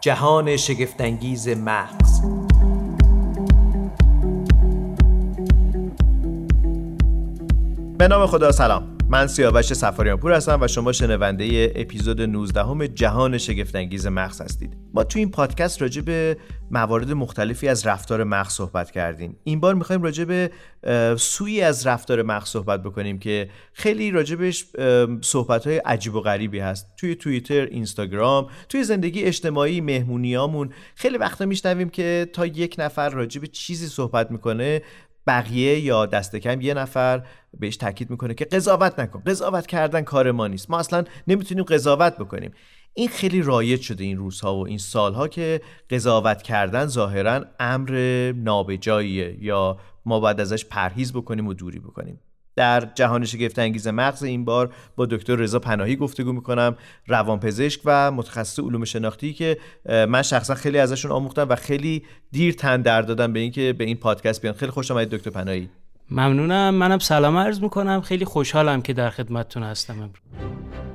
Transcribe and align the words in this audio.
جهان 0.00 0.56
شگفتانگیز 0.56 1.48
مغز. 1.48 2.20
به 7.98 8.08
نام 8.08 8.26
خدا 8.26 8.52
سلام. 8.52 8.98
من 9.08 9.26
سیاوش 9.26 9.72
سفاریان 9.72 10.16
پور 10.16 10.32
هستم 10.32 10.58
و 10.62 10.68
شما 10.68 10.92
شنونده 10.92 11.72
اپیزود 11.76 12.20
19 12.20 12.62
همه 12.62 12.88
جهان 12.88 13.38
شگفتانگیز 13.38 14.06
مغز 14.06 14.40
هستید. 14.40 14.77
تو 15.04 15.18
این 15.18 15.30
پادکست 15.30 15.82
راجع 15.82 16.02
به 16.02 16.36
موارد 16.70 17.12
مختلفی 17.12 17.68
از 17.68 17.86
رفتار 17.86 18.24
مغز 18.24 18.52
صحبت 18.52 18.90
کردیم. 18.90 19.36
این 19.44 19.60
بار 19.60 19.74
می‌خوایم 19.74 20.02
راجع 20.02 20.24
به 20.24 20.50
سوی 21.16 21.62
از 21.62 21.86
رفتار 21.86 22.22
مغز 22.22 22.48
صحبت 22.48 22.82
بکنیم 22.82 23.18
که 23.18 23.50
خیلی 23.72 24.10
راجبش 24.10 24.64
صحبت 25.22 25.66
های 25.66 25.76
عجیب 25.78 26.14
و 26.14 26.20
غریبی 26.20 26.58
هست. 26.58 26.86
توی 26.96 27.14
توییتر 27.14 27.64
اینستاگرام 27.64 28.46
توی 28.68 28.84
زندگی 28.84 29.22
اجتماعی 29.22 29.80
مهمونیامون 29.80 30.72
خیلی 30.94 31.18
وقتا 31.18 31.46
میشنویم 31.46 31.88
که 31.88 32.30
تا 32.32 32.46
یک 32.46 32.76
نفر 32.78 33.08
راجع 33.08 33.40
به 33.40 33.46
چیزی 33.46 33.86
صحبت 33.86 34.30
می‌کنه 34.30 34.82
بقیه 35.26 35.78
یا 35.80 36.06
دست 36.06 36.36
کم 36.36 36.60
یه 36.60 36.74
نفر 36.74 37.22
بهش 37.58 37.76
تاکید 37.76 38.10
می‌کنه 38.10 38.34
که 38.34 38.44
قضاوت 38.44 38.98
نکن. 38.98 39.22
قضاوت 39.26 39.66
کردن 39.66 40.02
کار 40.02 40.32
ما 40.32 40.46
نیست. 40.46 40.70
ما 40.70 40.78
اصلا 40.78 41.04
نمی‌تونیم 41.28 41.64
قضاوت 41.64 42.16
بکنیم. 42.18 42.50
این 42.98 43.08
خیلی 43.08 43.42
رایج 43.42 43.80
شده 43.80 44.04
این 44.04 44.18
روزها 44.18 44.56
و 44.56 44.66
این 44.66 44.78
سالها 44.78 45.28
که 45.28 45.60
قضاوت 45.90 46.42
کردن 46.42 46.86
ظاهرا 46.86 47.44
امر 47.60 47.92
نابجاییه 48.36 49.36
یا 49.40 49.78
ما 50.06 50.20
باید 50.20 50.40
ازش 50.40 50.64
پرهیز 50.64 51.12
بکنیم 51.12 51.46
و 51.46 51.54
دوری 51.54 51.78
بکنیم. 51.78 52.20
در 52.56 52.88
جهان 52.94 53.24
شگفت 53.24 53.58
انگیز 53.58 53.88
مغز 53.88 54.22
این 54.22 54.44
بار 54.44 54.74
با 54.96 55.06
دکتر 55.06 55.36
رضا 55.36 55.58
پناهی 55.58 55.96
گفتگو 55.96 56.32
می‌کنم 56.32 56.76
روانپزشک 57.06 57.80
و 57.84 58.10
متخصص 58.10 58.58
علوم 58.60 58.84
شناختی 58.84 59.32
که 59.32 59.58
من 59.86 60.22
شخصا 60.22 60.54
خیلی 60.54 60.78
ازشون 60.78 61.10
آموختم 61.10 61.48
و 61.48 61.56
خیلی 61.56 62.02
دیر 62.32 62.54
تن 62.54 62.82
در 62.82 63.02
دادم 63.02 63.32
به 63.32 63.40
اینکه 63.40 63.72
به 63.72 63.84
این 63.84 63.96
پادکست 63.96 64.42
بیان. 64.42 64.54
خیلی 64.54 64.72
خوش 64.72 64.90
آمدید 64.90 65.10
دکتر 65.10 65.30
پناهی. 65.30 65.68
ممنونم. 66.10 66.74
منم 66.74 66.98
سلام 66.98 67.36
عرض 67.36 67.60
می‌کنم. 67.60 68.00
خیلی 68.00 68.24
خوشحالم 68.24 68.82
که 68.82 68.92
در 68.92 69.10
خدمتتون 69.10 69.62
هستم 69.62 69.94
امروز. 69.94 70.87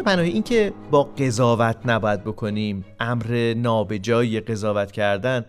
دکتر 0.00 0.12
پناهی 0.12 0.30
این 0.30 0.42
که 0.42 0.72
با 0.90 1.02
قضاوت 1.04 1.76
نباید 1.84 2.24
بکنیم. 2.24 2.84
امر 3.00 3.54
نابجایی 3.56 4.40
قضاوت 4.40 4.92
کردن 4.92 5.44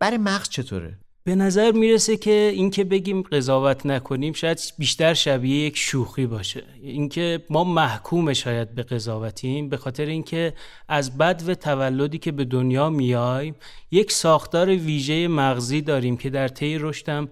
برای 0.00 0.18
مغز 0.18 0.48
چطوره؟ 0.48 0.98
به 1.30 1.36
نظر 1.36 1.72
می‌رسه 1.72 2.16
که 2.16 2.50
اینکه 2.54 2.84
بگیم 2.84 3.22
قضاوت 3.22 3.86
نکنیم 3.86 4.32
شاید 4.32 4.60
بیشتر 4.78 5.14
شبیه 5.14 5.66
یک 5.66 5.76
شوخی 5.76 6.26
باشه. 6.26 6.62
اینکه 6.82 7.42
ما 7.50 7.64
محکوم 7.64 8.32
شاید 8.32 8.74
به 8.74 8.82
قضاوتیم 8.82 9.68
به 9.68 9.76
خاطر 9.76 10.06
اینکه 10.06 10.52
از 10.88 11.18
بد 11.18 11.42
و 11.46 11.54
تولدی 11.54 12.18
که 12.18 12.32
به 12.32 12.44
دنیا 12.44 12.90
میایم 12.90 13.54
یک 13.90 14.12
ساختار 14.12 14.68
ویژه 14.68 15.28
مغزی 15.28 15.80
داریم 15.80 16.16
که 16.16 16.30
در 16.30 16.48
طی 16.48 16.78
رشدم 16.78 17.28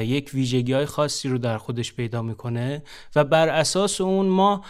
یک 0.00 0.30
ویژگی 0.34 0.72
های 0.72 0.86
خاصی 0.86 1.28
رو 1.28 1.38
در 1.38 1.58
خودش 1.58 1.92
پیدا 1.92 2.22
می‌کنه 2.22 2.82
و 3.16 3.24
بر 3.24 3.48
اساس 3.48 4.00
اون 4.00 4.26
ما 4.26 4.64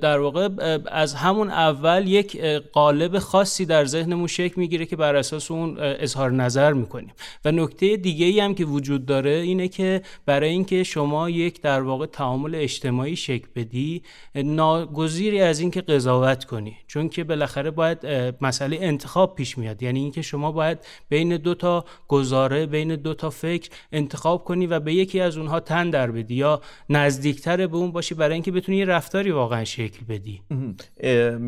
در 0.00 0.18
واقع 0.18 0.48
از 0.86 1.14
همون 1.14 1.50
اول 1.50 2.08
یک 2.08 2.40
قالب 2.72 3.18
خاصی 3.18 3.66
در 3.66 3.84
ذهنمون 3.84 4.26
شکل 4.26 4.54
می‌گیره 4.56 4.86
که 4.86 4.96
بر 4.96 5.16
اساس 5.16 5.50
اون 5.50 5.76
اظهار 5.78 6.32
نظر 6.32 6.72
می‌کنیم. 6.72 7.12
و 7.44 7.52
نکته 7.74 7.96
دیگه 7.96 8.26
ای 8.26 8.40
هم 8.40 8.54
که 8.54 8.64
وجود 8.64 9.06
داره 9.06 9.30
اینه 9.30 9.68
که 9.68 10.02
برای 10.26 10.50
اینکه 10.50 10.82
شما 10.82 11.30
یک 11.30 11.62
در 11.62 11.80
واقع 11.80 12.06
تعامل 12.06 12.54
اجتماعی 12.54 13.16
شکل 13.16 13.46
بدی 13.56 14.02
ناگزیری 14.34 15.40
از 15.40 15.60
اینکه 15.60 15.80
قضاوت 15.80 16.44
کنی. 16.44 16.76
چون 16.86 17.08
که 17.08 17.24
بالاخره 17.24 17.70
باید 17.70 17.98
مسئله 18.40 18.78
انتخاب 18.80 19.34
پیش 19.34 19.58
میاد. 19.58 19.82
یعنی 19.82 20.00
اینکه 20.00 20.22
شما 20.22 20.52
باید 20.52 20.78
بین 21.08 21.36
دو 21.36 21.54
تا 21.54 21.84
گزاره 22.08 22.66
بین 22.66 22.96
دو 22.96 23.14
تا 23.14 23.30
فکر 23.30 23.70
انتخاب 23.92 24.44
کنی 24.44 24.66
و 24.66 24.80
به 24.80 24.94
یکی 24.94 25.20
از 25.20 25.36
اونها 25.36 25.60
تن 25.60 25.90
در 25.90 26.10
بدی 26.10 26.34
یا 26.34 26.60
نزدیکتر 26.90 27.66
به 27.66 27.76
اون 27.76 27.92
باشی 27.92 28.14
برای 28.14 28.34
اینکه 28.34 28.52
بتونی 28.52 28.78
یه 28.78 28.84
رفتاری 28.84 29.30
واقعا 29.30 29.64
شکل 29.64 30.04
بدی. 30.08 30.40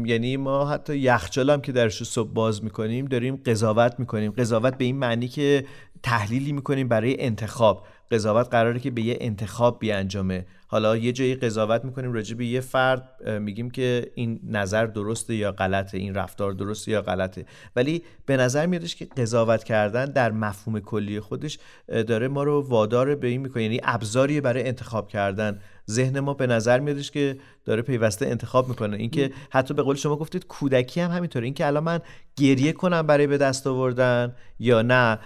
یعنی 0.04 0.36
ما 0.36 0.66
حتی 0.66 0.96
یخچال 0.96 1.50
هم 1.50 1.60
که 1.60 1.72
درش 1.72 2.02
صبح 2.02 2.32
باز 2.32 2.64
می‌کنیم 2.64 3.06
داریم 3.06 3.36
قضاوت 3.36 3.94
می‌کنیم. 3.98 4.32
قضاوت 4.32 4.78
به 4.78 4.84
این 4.84 4.96
معنی 4.96 5.28
که 5.28 5.64
تحلیلی 6.06 6.52
می‌کنیم 6.52 6.88
برای 6.88 7.20
انتخاب. 7.20 7.86
قضاوت 8.10 8.48
قراره 8.50 8.80
که 8.80 8.90
به 8.90 9.02
یه 9.02 9.18
انتخاب 9.20 9.78
بیانجامه. 9.78 10.46
حالا 10.66 10.96
یه 10.96 11.12
جایی 11.12 11.34
قضاوت 11.34 11.84
می‌کنیم 11.84 12.12
راجع 12.12 12.36
به 12.36 12.46
یه 12.46 12.60
فرد 12.60 13.28
میگیم 13.40 13.70
که 13.70 14.12
این 14.14 14.40
نظر 14.44 14.86
درسته 14.86 15.34
یا 15.34 15.52
غلطه 15.52 15.98
این 15.98 16.14
رفتار 16.14 16.52
درسته 16.52 16.90
یا 16.90 17.02
غلطه. 17.02 17.44
ولی 17.76 18.02
به 18.26 18.36
نظر 18.36 18.66
میادش 18.66 18.96
که 18.96 19.04
قضاوت 19.04 19.64
کردن 19.64 20.04
در 20.04 20.30
مفهوم 20.32 20.80
کلی 20.80 21.20
خودش 21.20 21.58
داره 21.88 22.28
ما 22.28 22.42
رو 22.42 22.68
وادار 22.68 23.14
به 23.14 23.28
این 23.28 23.40
می‌کنه. 23.40 23.62
یعنی 23.62 23.80
ابزاری 23.82 24.40
برای 24.40 24.68
انتخاب 24.68 25.08
کردن 25.08 25.60
ذهن 25.90 26.20
ما 26.20 26.34
به 26.34 26.46
نظر 26.46 26.80
میادش 26.80 27.10
که 27.10 27.36
داره 27.64 27.82
پیوسته 27.82 28.26
انتخاب 28.26 28.68
می‌کنه. 28.68 28.96
اینکه 28.96 29.30
حتی 29.50 29.74
به 29.74 29.82
قول 29.82 29.96
شما 29.96 30.16
گفتید 30.16 30.46
کودکی 30.46 31.00
هم 31.00 31.10
همینطوره. 31.10 31.44
اینکه 31.44 31.66
الان 31.66 31.84
من 31.84 32.00
گریه 32.36 32.72
کنم 32.72 33.02
برای 33.02 33.26
به 33.26 33.38
دست 33.38 33.66
آوردن 33.66 34.34
یا 34.58 34.82
نه 34.82 35.18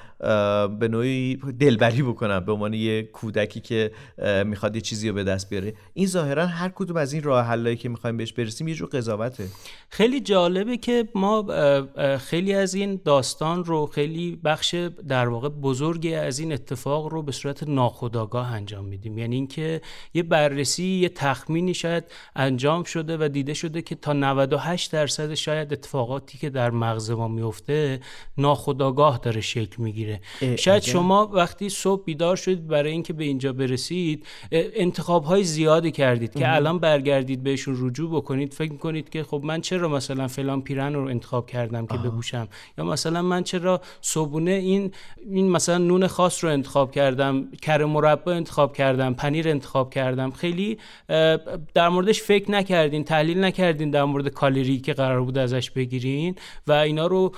به 0.79 0.89
نوعی 0.89 1.37
دلبری 1.37 2.03
بکنم 2.03 2.41
به 2.41 2.53
عنوان 2.53 2.75
یه 2.75 3.03
کودکی 3.03 3.61
که 3.61 3.91
می‌خواد 4.45 4.75
یه 4.77 4.81
چیزی 4.81 5.09
رو 5.09 5.15
به 5.15 5.25
دست 5.25 5.51
بیاره. 5.51 5.75
این 5.95 6.07
ظاهرا 6.07 6.47
هر 6.47 6.69
کدوم 6.69 6.97
از 6.97 7.13
این 7.13 7.23
راه 7.23 7.47
حلایی 7.47 7.77
که 7.77 7.89
می‌خوایم 7.89 8.17
بهش 8.17 8.33
برسیم 8.33 8.69
یه 8.69 8.75
جور 8.75 8.89
قضاوته. 8.89 9.45
خیلی 9.89 10.21
جالبه 10.21 10.77
که 10.77 11.09
ما 11.15 11.47
خیلی 12.19 12.55
از 12.55 12.75
این 12.75 13.01
داستان 13.05 13.65
رو 13.65 13.87
خیلی 13.87 14.41
بخش 14.45 14.75
در 15.09 15.29
واقع 15.29 15.49
بزرگی 15.49 16.15
از 16.15 16.39
این 16.39 16.53
اتفاق 16.53 17.07
رو 17.07 17.23
به 17.23 17.33
صورت 17.33 17.63
ناخودآگاه 17.63 18.53
انجام 18.53 18.85
میدیم. 18.85 19.19
یعنی 19.19 19.37
اینکه 19.37 19.81
یه 20.15 20.23
بررسی 20.51 20.85
یه 20.85 21.09
تخمینی 21.09 21.75
شاید 21.75 22.05
انجام 22.37 22.83
شده 22.83 23.17
و 23.21 23.29
دیده 23.29 23.55
شده 23.55 23.83
که 23.83 23.95
تا 23.95 24.13
98 24.13 24.93
درصد 24.93 25.35
شاید 25.35 25.73
اتفاقاتی 25.73 26.39
که 26.39 26.51
در 26.51 26.71
مغز 26.71 27.11
ما 27.11 27.29
میفته 27.29 28.01
ناخودآگاه 28.39 29.19
داره 29.19 29.41
شکل 29.41 29.83
می‌گیره. 29.83 30.21
شاید 30.59 30.83
شما 30.83 31.27
وقتی 31.27 31.69
صبح 31.69 32.05
بیدار 32.05 32.37
شدید 32.37 32.67
برای 32.67 32.93
اینکه 32.93 33.13
به 33.13 33.25
اینجا 33.25 33.53
برسید 33.53 34.27
انتخاب 34.53 35.25
های 35.25 35.45
زیادی 35.45 35.91
کردید 35.91 36.35
که 36.35 36.55
الان 36.55 36.79
برگردید 36.79 37.43
بهشون 37.43 37.77
رجوع 37.87 38.11
بکنید 38.17 38.55
فکر 38.55 38.73
می‌کنید 38.73 39.11
که 39.11 39.23
خب 39.23 39.41
من 39.45 39.61
چرا 39.61 39.89
مثلا 39.89 40.29
فلان 40.29 40.63
پیرن 40.63 40.95
رو 40.95 41.07
انتخاب 41.07 41.47
کردم 41.47 41.87
که 41.87 41.99
بپوشم؟ 41.99 42.49
یا 42.79 42.85
مثلا 42.85 43.23
من 43.23 43.43
چرا 43.43 43.81
صبونه 44.01 44.51
این 44.51 44.93
این 45.31 45.49
مثلا 45.49 45.79
نون 45.79 46.07
خاص 46.07 46.45
رو 46.45 46.51
انتخاب 46.51 46.93
کردم 46.93 47.51
کره 47.63 47.85
مربا 47.85 48.33
انتخاب 48.33 48.77
کردم 48.77 49.15
پنیر 49.15 49.49
انتخاب 49.49 49.91
کردم؟ 49.91 50.31
خیلی 50.41 50.79
در 51.75 51.89
موردش 51.89 52.23
فکر 52.23 52.51
نکردین 52.51 53.05
تحلیل 53.05 53.45
نکردین 53.45 53.91
در 53.91 54.05
مورد 54.05 54.29
کالری 54.29 54.81
که 54.81 54.93
قرار 54.93 55.23
بود 55.23 55.39
ازش 55.39 55.71
بگیرین 55.71 56.35
و 56.67 56.73
اینا 56.73 57.07
رو 57.07 57.33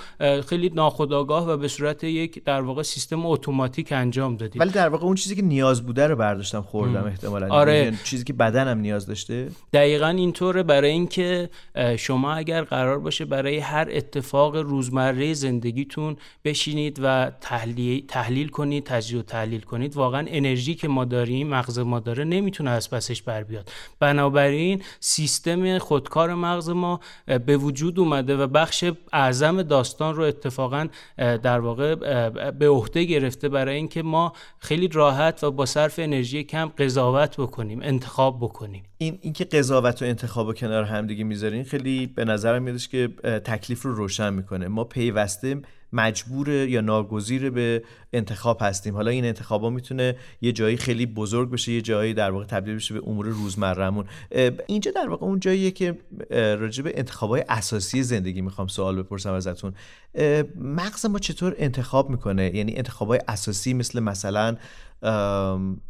خیلی 0.47 0.69
ناخودآگاه 0.69 1.49
و 1.49 1.57
به 1.57 1.67
صورت 1.67 2.03
یک 2.03 2.43
در 2.43 2.61
واقع 2.61 2.83
سیستم 2.83 3.25
اتوماتیک 3.25 3.91
انجام 3.91 4.37
دادید 4.37 4.61
ولی 4.61 4.71
در 4.71 4.89
واقع 4.89 5.05
اون 5.05 5.15
چیزی 5.15 5.35
که 5.35 5.41
نیاز 5.41 5.85
بوده 5.85 6.07
رو 6.07 6.15
برداشتم 6.15 6.61
خوردم 6.61 7.05
احتمالاً. 7.05 7.47
آره. 7.47 7.77
یعنی 7.77 7.97
چیزی 8.03 8.23
که 8.23 8.33
بدنم 8.33 8.79
نیاز 8.79 9.05
داشته. 9.07 9.47
دقیقا 9.73 10.07
اینطوره. 10.07 10.63
برای 10.63 10.89
اینکه 10.89 11.49
شما 11.97 12.33
اگر 12.33 12.61
قرار 12.61 12.99
باشه 12.99 13.25
برای 13.25 13.57
هر 13.57 13.87
اتفاق 13.91 14.55
روزمره 14.55 15.33
زندگیتون 15.33 16.17
بشینید 16.45 16.99
و 17.03 17.31
تحلیل, 17.41 18.05
تحلیل 18.07 18.47
کنید 18.47 18.83
تجزیه 18.83 19.19
و 19.19 19.21
تحلیل 19.21 19.61
کنید 19.61 19.95
واقعا 19.95 20.25
انرژی 20.27 20.75
که 20.75 20.87
ما 20.87 21.05
داریم 21.05 21.47
مغز 21.47 21.79
ما 21.79 21.99
داره 21.99 22.23
نمی‌تونه 22.23 22.69
از 22.69 22.89
پسش 22.93 23.21
بر 23.21 23.43
بیاد. 23.43 23.69
بنابراین 23.99 24.81
سیستم 24.99 25.77
خودکار 25.77 26.35
مغز 26.35 26.69
ما 26.69 26.99
به 27.45 27.57
وجود 27.57 27.99
اومده 27.99 28.37
و 28.37 28.47
بخش 28.47 28.85
اعظم 29.13 29.61
داستان 29.61 30.15
رو 30.15 30.23
اتفاقا 30.23 30.87
در 31.17 31.59
واقع 31.59 31.95
به 32.51 32.69
عهده 32.69 33.03
گرفته 33.03 33.49
برای 33.49 33.75
اینکه 33.75 34.03
ما 34.03 34.33
خیلی 34.59 34.87
راحت 34.87 35.43
و 35.43 35.51
با 35.51 35.65
صرف 35.65 35.99
انرژی 35.99 36.43
کم 36.43 36.65
قضاوت 36.65 37.37
بکنیم 37.37 37.79
انتخاب 37.83 38.37
بکنیم. 38.41 38.83
این 38.97 39.19
اینکه 39.21 39.45
قضاوت 39.45 40.01
و 40.01 40.05
انتخاب 40.05 40.47
و 40.47 40.53
کنار 40.53 40.83
هم 40.83 41.07
دیگه 41.07 41.23
می‌ذارین 41.23 41.63
خیلی 41.63 42.07
به 42.07 42.25
نظرم 42.25 42.63
میادش 42.63 42.87
که 42.87 43.07
تکلیف 43.45 43.81
رو 43.81 43.95
روشن 43.95 44.33
می‌کنه. 44.33 44.67
ما 44.67 44.83
پیوسته 44.83 45.61
مجبور 45.93 46.49
یا 46.49 46.81
ناگزیر 46.81 47.49
به 47.49 47.83
انتخاب 48.13 48.57
هستیم. 48.61 48.95
حالا 48.95 49.11
این 49.11 49.25
انتخاب 49.25 49.63
ها 49.63 49.69
می‌تونه 49.69 50.15
یه 50.41 50.51
جایی 50.51 50.77
خیلی 50.77 51.05
بزرگ 51.05 51.49
بشه 51.49 51.71
یه 51.71 51.81
جایی 51.81 52.13
در 52.13 52.31
واقع 52.31 52.45
تبدیل 52.45 52.75
بشه 52.75 52.93
به 52.93 53.01
امور 53.07 53.25
روزمرهمون. 53.25 54.05
اینجا 54.67 54.91
در 54.91 55.09
واقع 55.09 55.25
اون 55.25 55.39
جاییه 55.39 55.71
که 55.71 55.97
راجع 56.29 56.83
به 56.83 57.05
های 57.19 57.43
اساسی 57.49 58.03
زندگی 58.03 58.41
می‌خوام 58.41 58.67
سوال 58.67 59.01
بپرسم 59.01 59.33
ازتون. 59.33 59.73
مغز 60.55 61.05
ما 61.05 61.19
چطور 61.19 61.55
انتخاب 61.57 62.09
می‌کنه؟ 62.09 62.55
یعنی 62.55 62.83
های 62.99 63.19
اساسی 63.27 63.73
مثل 63.73 63.99
مثلا 63.99 64.57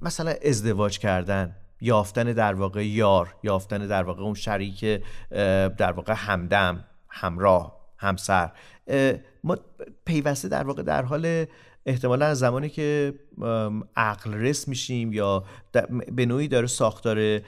مثلا 0.02 0.34
ازدواج 0.46 1.00
کردن 1.00 1.56
یافتن 1.82 2.24
در 2.24 2.54
واقع 2.54 2.88
یار 2.88 3.36
یافتن 3.44 3.88
در 3.88 4.04
واقع 4.04 4.22
اون 4.22 4.34
شریک 4.34 4.86
در 5.78 5.92
واقع 5.92 6.14
همدم 6.18 6.84
همراه. 7.10 7.83
همسر. 8.04 8.52
ما 9.44 9.58
پیوسته 10.06 10.48
در 10.48 10.64
واقع 10.64 10.84
در 10.84 11.02
حال 11.02 11.46
احتمالا 11.86 12.26
از 12.26 12.40
زمانی 12.40 12.70
که 12.70 13.14
عقل 13.96 14.34
رس 14.34 14.68
میشیم 14.68 15.14
یا 15.14 15.44
به 16.12 16.26
نوعی 16.26 16.48
داره 16.48 16.68
ساختار 16.68 17.42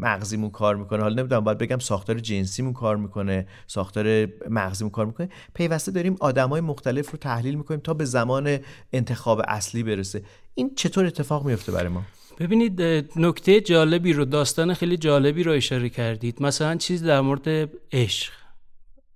مغزیمون 0.00 0.50
کار 0.50 0.76
می‌کنه. 0.76 1.02
حالا 1.02 1.14
نمی‌دونم 1.14 1.44
باید 1.44 1.58
بگم 1.58 1.78
ساختار 1.78 2.18
جنسیمون 2.18 2.72
کار 2.72 2.96
می‌کنه 2.96 3.46
ساختار 3.66 4.28
مغزیمون 4.50 4.90
کار 4.90 5.06
می‌کنه. 5.06 5.28
پیوسته 5.54 5.92
داریم 5.92 6.16
آدمای 6.20 6.60
مختلف 6.60 7.10
رو 7.10 7.18
تحلیل 7.18 7.54
می‌کنیم 7.54 7.80
تا 7.80 7.94
به 7.94 8.04
زمان 8.04 8.58
انتخاب 8.92 9.42
اصلی 9.48 9.82
برسه. 9.82 10.22
این 10.54 10.74
چطور 10.74 11.06
اتفاق 11.06 11.46
میفته 11.46 11.72
برای 11.72 11.88
ما؟ 11.88 12.02
ببینید 12.38 12.82
نکته 13.16 13.60
جالبی 13.60 14.12
رو 14.12 14.24
داستان 14.24 14.74
خیلی 14.74 14.96
جالبی 14.96 15.42
رو 15.42 15.52
اشاره 15.52 15.88
کردید. 15.88 16.42
مثلا 16.42 16.76
چیز 16.76 17.04
در 17.04 17.20
مورد 17.20 17.70
عشق. 17.92 18.32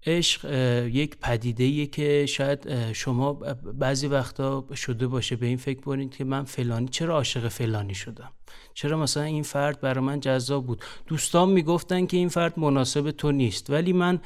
عشق 0.06 0.44
یک 0.92 1.16
پدیده 1.16 1.86
که 1.86 2.26
شاید 2.26 2.92
شما 2.92 3.32
بعضی 3.32 4.06
وقتا 4.06 4.66
شده 4.74 5.06
باشه 5.06 5.36
به 5.36 5.46
این 5.46 5.56
فکر 5.56 5.80
کنید 5.80 6.10
که 6.10 6.24
من 6.24 6.44
فلانی 6.44 6.88
چرا 6.88 7.14
عاشق 7.14 7.48
فلانی 7.48 7.94
شدم؟ 7.94 8.32
چرا 8.74 8.96
مثلا 8.96 9.22
این 9.22 9.42
فرد 9.42 9.80
برای 9.80 10.04
من 10.04 10.20
جذاب 10.20 10.66
بود؟ 10.66 10.84
دوستان 11.06 11.48
می‌گفتن 11.48 12.06
که 12.06 12.16
این 12.16 12.28
فرد 12.28 12.58
مناسب 12.58 13.10
تو 13.10 13.32
نیست. 13.32 13.70
ولی 13.70 13.92
من 13.92 14.20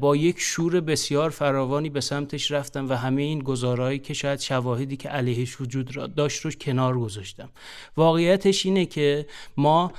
با 0.00 0.16
یک 0.16 0.36
شور 0.38 0.80
بسیار 0.80 1.30
فراوانی 1.30 1.90
به 1.90 2.00
سمتش 2.00 2.50
رفتم 2.50 2.88
و 2.88 2.92
همه 2.92 3.22
این 3.22 3.38
گزارهایی 3.38 3.98
که 3.98 4.14
شاید 4.14 4.40
شواهدی 4.40 4.96
که 4.96 5.08
علیهش 5.08 5.60
وجود 5.60 5.96
را 5.96 6.06
داشت 6.06 6.40
رو 6.40 6.50
کنار 6.50 6.98
گذاشتم. 6.98 7.48
واقعیتش 7.96 8.66
اینه 8.66 8.86
که 8.86 9.26
ما 9.56 9.92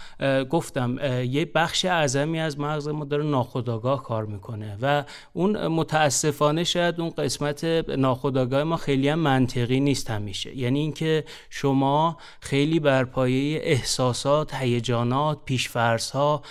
گفتم 0.49 0.97
یه 1.23 1.45
بخش 1.45 1.85
اعظمی 1.85 2.39
از 2.39 2.59
مغز 2.59 2.87
ما 2.87 3.05
داره 3.05 3.23
ناخودآگاه 3.23 4.03
کار 4.03 4.25
می‌کنه 4.25 4.77
و 4.81 5.03
اون 5.33 5.67
متاسفانه 5.67 6.63
شاید 6.63 7.01
اون 7.01 7.09
قسمت 7.09 7.63
ناخودآگاه 7.89 8.63
ما 8.63 8.77
خیلی 8.77 9.09
هم 9.09 9.19
منطقی 9.19 9.79
نیست 9.79 10.09
همیشه. 10.09 10.57
یعنی 10.57 10.79
اینکه 10.79 11.23
شما 11.49 12.17
خیلی 12.39 12.79
بر 12.79 13.03
پایه 13.03 13.61
احساسات 13.65 14.53
هیجانات 14.53 15.37
پیشفرض 15.45 16.11
ها 16.11 16.43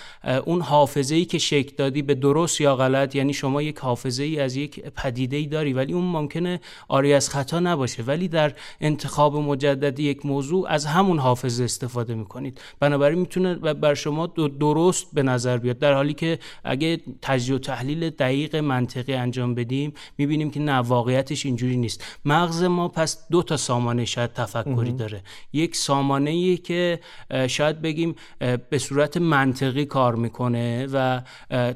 اون 0.45 0.61
حافظه 0.61 1.15
ای 1.15 1.25
که 1.25 1.37
شکل 1.37 1.75
دادی 1.77 2.01
به 2.01 2.15
درست 2.15 2.61
یا 2.61 2.75
غلط 2.75 3.15
یعنی 3.15 3.33
شما 3.33 3.61
یک 3.61 3.77
حافظه 3.77 4.23
ای 4.23 4.39
از 4.39 4.55
یک 4.55 4.79
پدیده 4.79 5.37
ای 5.37 5.45
داری 5.45 5.73
ولی 5.73 5.93
اون 5.93 6.03
ممکنه 6.03 6.59
آری 6.87 7.13
از 7.13 7.29
خطا 7.29 7.59
نباشه. 7.59 8.03
ولی 8.03 8.27
در 8.27 8.53
انتخاب 8.81 9.35
مجدد 9.35 9.99
یک 9.99 10.25
موضوع 10.25 10.67
از 10.69 10.85
همون 10.85 11.19
حافظه 11.19 11.63
استفاده 11.63 12.15
می‌کنید. 12.15 12.61
بنابراین 12.79 13.19
می‌تونه 13.19 13.55
بر 13.55 13.93
شما 13.93 14.27
درست 14.59 15.07
به 15.13 15.23
نظر 15.23 15.57
بیاد. 15.57 15.79
در 15.79 15.93
حالی 15.93 16.13
که 16.13 16.39
اگه 16.63 17.01
تجزیه 17.21 17.55
و 17.55 17.59
تحلیل 17.59 18.09
دقیق 18.09 18.55
منطقی 18.55 19.13
انجام 19.13 19.55
بدیم 19.55 19.93
می‌بینیم 20.17 20.51
که 20.51 20.59
نه 20.59 20.73
واقعیتش 20.73 21.45
اینجوری 21.45 21.77
نیست. 21.77 22.03
مغز 22.25 22.63
ما 22.63 22.87
پس 22.87 23.27
دو 23.31 23.43
تا 23.43 23.57
سامانه 23.57 24.05
شاید 24.05 24.33
تفکری 24.33 24.91
داره. 24.91 25.21
یک 25.53 25.75
سامانه 25.75 26.29
ای 26.29 26.57
که 26.57 26.99
شاید 27.47 27.81
بگیم 27.81 28.15
به 28.69 28.77
صورت 28.77 29.17
منطقی 29.17 29.85
کار 29.85 30.15
می‌کنه 30.15 30.87
و 30.93 31.21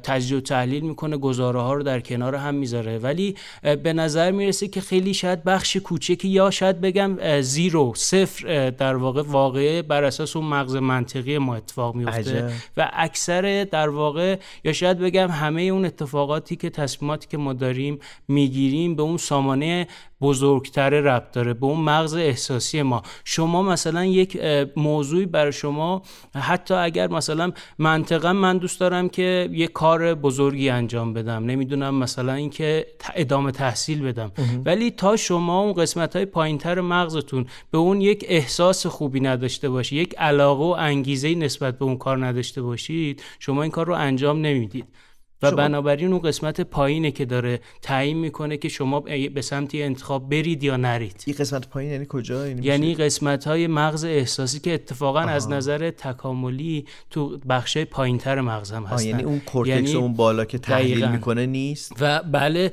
تجزیه 0.02 0.38
و 0.38 0.40
تحلیل 0.40 0.82
می‌کنه 0.82 1.16
گزاره 1.16 1.60
ها 1.60 1.74
رو 1.74 1.82
در 1.82 2.00
کنار 2.00 2.34
هم 2.34 2.54
می‌ذاره. 2.54 2.98
ولی 2.98 3.36
به 3.62 3.92
نظر 3.92 4.30
می‌رسه 4.30 4.68
که 4.68 4.80
خیلی 4.80 5.14
شاید 5.14 5.44
بخش 5.44 5.76
کوچکی 5.76 6.28
یا 6.28 6.50
شاید 6.50 6.80
بگم 6.80 7.40
زیرو 7.40 7.92
صفر 7.96 8.70
در 8.70 8.96
واقع 8.96 9.22
واقعه 9.22 9.82
بر 9.82 10.04
اساس 10.04 10.36
اون 10.36 10.46
مغز 10.46 10.76
منطقی 10.76 11.38
ما 11.38 11.54
اتفاق 11.54 11.94
میفته 11.94 12.52
و 12.76 12.90
اکثر 12.92 13.66
در 13.70 13.88
واقع 13.88 14.38
یا 14.64 14.72
شاید 14.72 14.98
بگم 14.98 15.28
همه 15.28 15.62
اون 15.62 15.84
اتفاقاتی 15.84 16.56
که 16.56 16.70
تصمیماتی 16.70 17.28
که 17.28 17.36
ما 17.36 17.52
داریم 17.52 17.98
می‌گیریم 18.28 18.94
به 18.94 19.02
اون 19.02 19.16
سامانه 19.16 19.86
بزرگتره 20.20 21.00
ربط 21.00 21.32
داره 21.32 21.54
به 21.54 21.66
اون 21.66 21.80
مغز 21.80 22.14
احساسی 22.14 22.82
ما. 22.82 23.02
شما 23.24 23.62
مثلا 23.62 24.04
یک 24.04 24.40
موضوعی 24.76 25.26
برای 25.26 25.52
شما 25.52 26.02
حتی 26.34 26.74
اگر 26.74 27.08
مثلا 27.08 27.52
منطقا 27.78 28.32
من 28.32 28.58
دوست 28.58 28.80
دارم 28.80 29.08
که 29.08 29.48
یک 29.52 29.72
کار 29.72 30.14
بزرگی 30.14 30.70
انجام 30.70 31.12
بدم 31.12 31.44
نمی‌دونم 31.44 31.94
مثلا 31.94 32.32
اینکه 32.32 32.86
ادامه 33.14 33.52
تحصیل 33.52 34.02
بدم. 34.02 34.32
ولی 34.64 34.90
تا 34.90 35.16
شما 35.16 35.60
اون 35.60 35.72
قسمت 35.72 36.16
های 36.16 36.24
پایینتر 36.24 36.80
مغزتون 36.80 37.46
به 37.70 37.78
اون 37.78 38.00
یک 38.00 38.24
احساس 38.28 38.86
خوبی 38.86 39.20
نداشته 39.20 39.68
باشید 39.68 39.98
یک 39.98 40.14
علاقه 40.18 40.64
و 40.64 40.76
انگیزه 40.78 41.34
نسبت 41.34 41.78
به 41.78 41.84
اون 41.84 41.96
کار 41.96 42.26
نداشته 42.26 42.62
باشید 42.62 43.22
شما 43.38 43.62
این 43.62 43.70
کار 43.70 43.86
رو 43.86 43.94
انجام 43.94 44.40
نمی‌دید. 44.40 44.84
و 45.42 45.50
بنابراین 45.50 46.12
اون 46.12 46.22
قسمت 46.22 46.60
پایینه 46.60 47.10
که 47.10 47.24
داره 47.24 47.60
تعیین 47.82 48.16
می‌کنه 48.16 48.56
که 48.56 48.68
شما 48.68 49.00
به 49.34 49.42
سمت 49.42 49.74
انتخاب 49.74 50.30
برید 50.30 50.64
یا 50.64 50.76
نرید. 50.76 51.24
این 51.26 51.36
قسمت 51.38 51.68
پایین 51.68 51.92
یعنی 51.92 52.06
کجا؟ 52.08 52.48
یعنی, 52.48 52.66
یعنی 52.66 52.94
قسمت 52.94 53.46
های 53.46 53.66
مغز 53.66 54.04
احساسی 54.04 54.60
که 54.60 54.74
اتفاقا 54.74 55.20
از 55.20 55.48
نظر 55.48 55.90
تکاملی 55.90 56.84
تو 57.10 57.38
بخش 57.48 57.78
پایینتر 57.78 58.40
مغز 58.40 58.72
هم 58.72 58.84
هستن. 58.84 59.08
یعنی 59.08 59.22
اون 59.22 59.40
کورتکس 59.40 59.74
یعنی 59.74 59.94
اون 59.94 60.14
بالا 60.14 60.44
که 60.44 60.58
تحلیل 60.58 61.08
می‌کنه 61.08 61.46
نیست؟ 61.46 61.92
و 62.00 62.22
بله 62.32 62.72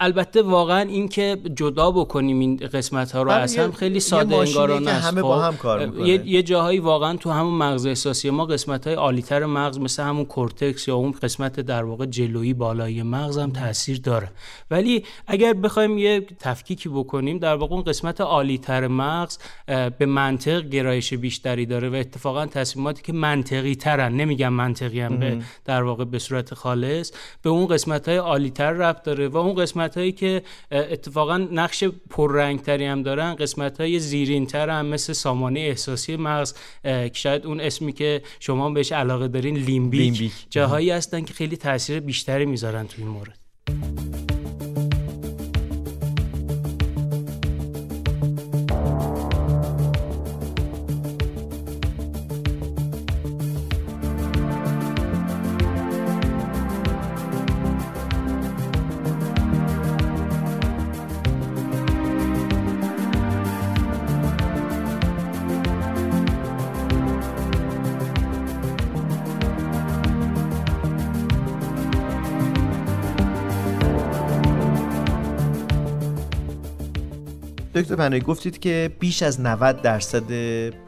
البته 0.00 0.42
واقعا 0.42 0.80
این 0.80 1.08
که 1.08 1.36
جدا 1.54 1.90
بکنیم 1.90 2.38
این 2.38 2.56
قسمت 2.56 3.12
ها 3.12 3.22
رو 3.22 3.30
بله، 3.30 3.40
از 3.40 3.56
هم 3.56 3.72
خیلی 3.72 4.00
ساده 4.00 4.36
انگارانه 4.36 4.90
است. 4.90 5.06
همه 5.06 5.22
با 5.22 5.38
خب، 5.38 5.44
هم 5.44 5.56
کار 5.56 5.98
یه،, 5.98 6.26
یه 6.26 6.42
جاهایی 6.42 6.78
واقعا 6.78 7.16
تو 7.16 7.30
همون 7.30 7.54
مغز 7.54 7.86
احساسی 7.86 8.30
ما 8.30 8.44
قسمت 8.44 8.86
های 8.86 8.96
عالیتر 8.96 9.46
مغز 9.46 9.78
مثل 9.78 10.02
همون 10.02 10.24
کورتکس 10.24 10.88
یا 10.88 10.96
اون 10.96 11.12
قسمت 11.12 11.60
در 11.60 11.84
واقع 11.84 12.06
جلویی 12.10 12.54
بالایی 12.54 13.02
مغز 13.02 13.38
هم 13.38 13.50
تاثیر 13.50 14.00
داره. 14.00 14.30
ولی 14.70 15.04
اگر 15.26 15.52
بخوایم 15.52 15.98
یه 15.98 16.20
تفکیکی 16.20 16.88
بکنیم 16.88 17.38
در 17.38 17.54
واقع 17.54 17.74
اون 17.74 17.84
قسمت 17.84 18.20
عالیتر 18.20 18.86
مغز 18.86 19.38
به 19.98 20.06
منطق 20.06 20.68
گرایش 20.68 21.14
بیشتری 21.14 21.66
داره 21.66 21.88
و 21.88 21.94
اتفاقا 21.94 22.46
تصمیماتی 22.46 23.02
که 23.02 23.12
منطقی 23.12 23.74
ترن 23.74 24.12
نمیگم 24.12 24.52
منطقی 24.52 25.00
هم 25.00 25.16
به 25.16 25.38
در 25.64 25.82
واقع 25.82 26.04
به 26.04 26.18
صورت 26.18 26.54
خالص 26.54 27.12
به 27.42 27.50
اون 27.50 27.66
قسمت 27.66 28.08
های 28.08 28.18
عالیتر 28.18 28.72
ربط 28.72 29.02
داره 29.02 29.28
و 29.28 29.36
اون 29.36 29.54
قسمت 29.54 29.98
هایی 29.98 30.12
که 30.12 30.42
اتفاقا 30.70 31.38
نقش 31.38 31.84
پررنگ 32.10 32.62
تری 32.62 32.84
هم 32.84 33.02
دارن 33.02 33.34
قسمت 33.34 33.80
های 33.80 33.98
زیرین 33.98 34.46
تر 34.46 34.70
هم 34.70 34.86
مثل 34.86 35.12
سامانه 35.12 35.60
احساسی 35.60 36.16
مغز. 36.16 36.54
که 36.82 37.10
شاید 37.14 37.46
اون 37.46 37.60
اسمی 37.60 37.92
که 37.92 38.22
شما 38.40 38.70
بهش 38.70 38.92
علاقه 38.92 39.28
دارین 39.28 39.56
لیمبیک, 39.56 40.00
لیمبیک. 40.00 40.32
جاهایی 40.50 40.90
هستن 40.90 41.20
که 41.20 41.34
خیلی 41.34 41.56
تاثیر 41.56 41.97
بیشتری 42.00 42.46
می‌ذارن 42.46 42.86
تو 42.86 42.94
این 42.98 43.08
مورد. 43.08 43.47
پناهی 77.98 78.20
گفتید 78.20 78.58
که 78.58 78.90
بیش 79.00 79.22
از 79.22 79.40
90 79.40 79.82
درصد 79.82 80.32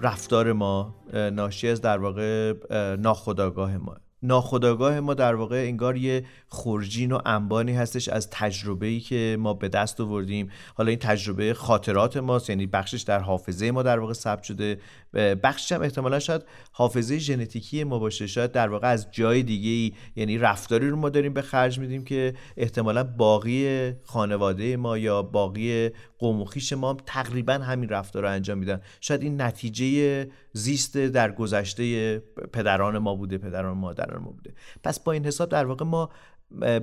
رفتار 0.00 0.52
ما 0.52 0.95
ناشی 1.12 1.69
از 1.69 1.81
در 1.81 1.99
واقع 1.99 2.55
ناخودآگاه 2.97 3.76
ما. 3.76 3.97
ناخداگاه 4.23 5.00
ما 5.00 5.14
در 5.14 5.35
واقع 5.35 5.57
انگار 5.57 5.97
یه 5.97 6.25
خورجین 6.49 7.12
و 7.12 7.19
انبانی 7.26 7.73
هستش 7.73 8.09
از 8.09 8.31
تجربه 8.31 8.87
ای 8.87 9.00
که 9.00 9.37
ما 9.40 9.55
به 9.55 9.69
دست 9.69 10.00
آوردیم. 10.00 10.50
حالا 10.75 10.88
این 10.88 10.99
تجربه 10.99 11.55
خاطرات 11.55 12.17
ماست 12.17 12.50
یعنی 12.50 12.67
بخشش 12.67 13.00
در 13.02 13.19
حافظه 13.19 13.71
ما 13.71 13.83
در 13.83 13.99
واقع 13.99 14.12
ثبت 14.12 14.43
شده. 14.43 14.79
بخشش 15.43 15.73
هم 15.73 15.83
احتمالا 15.83 16.19
شاید 16.19 16.43
حافظه 16.73 17.19
ژنتیکی 17.19 17.85
ما 17.85 17.99
باشه. 17.99 18.26
شاید 18.26 18.52
در 18.52 18.69
واقع 18.69 18.88
از 18.88 19.11
جای 19.11 19.43
دیگه 19.43 19.71
ای 19.71 19.93
یعنی 20.17 20.38
رفتاری 20.38 20.90
رو 20.90 20.97
ما 20.97 21.09
داریم 21.09 21.33
به 21.33 21.43
خرج 21.43 21.79
میدیم 21.79 22.05
که 22.05 22.35
احتمالا 22.57 23.05
باقی 23.05 23.93
خانواده 24.05 24.76
ما 24.76 24.99
یا 24.99 25.23
باقی 25.23 25.90
قوم 26.21 26.43
و 26.43 26.47
ما 26.77 26.97
تقریبا 27.07 27.53
همین 27.53 27.89
رفتار 27.89 28.23
رو 28.23 28.29
انجام 28.29 28.59
میدن. 28.59 28.81
شاید 29.00 29.23
این 29.23 29.41
نتیجه 29.41 30.27
زیست 30.53 30.99
در 30.99 31.33
گذشته 31.33 32.19
پدران 32.53 32.99
ما 32.99 33.15
بوده 33.15 33.39
پدران 33.39 33.79
مادران 33.79 34.23
ما 34.23 34.31
بوده. 34.31 34.55
پس 34.85 35.00
با 35.00 35.12
این 35.12 35.27
حساب 35.27 35.49
در 35.49 35.67
واقع 35.67 35.85
ما 35.85 36.11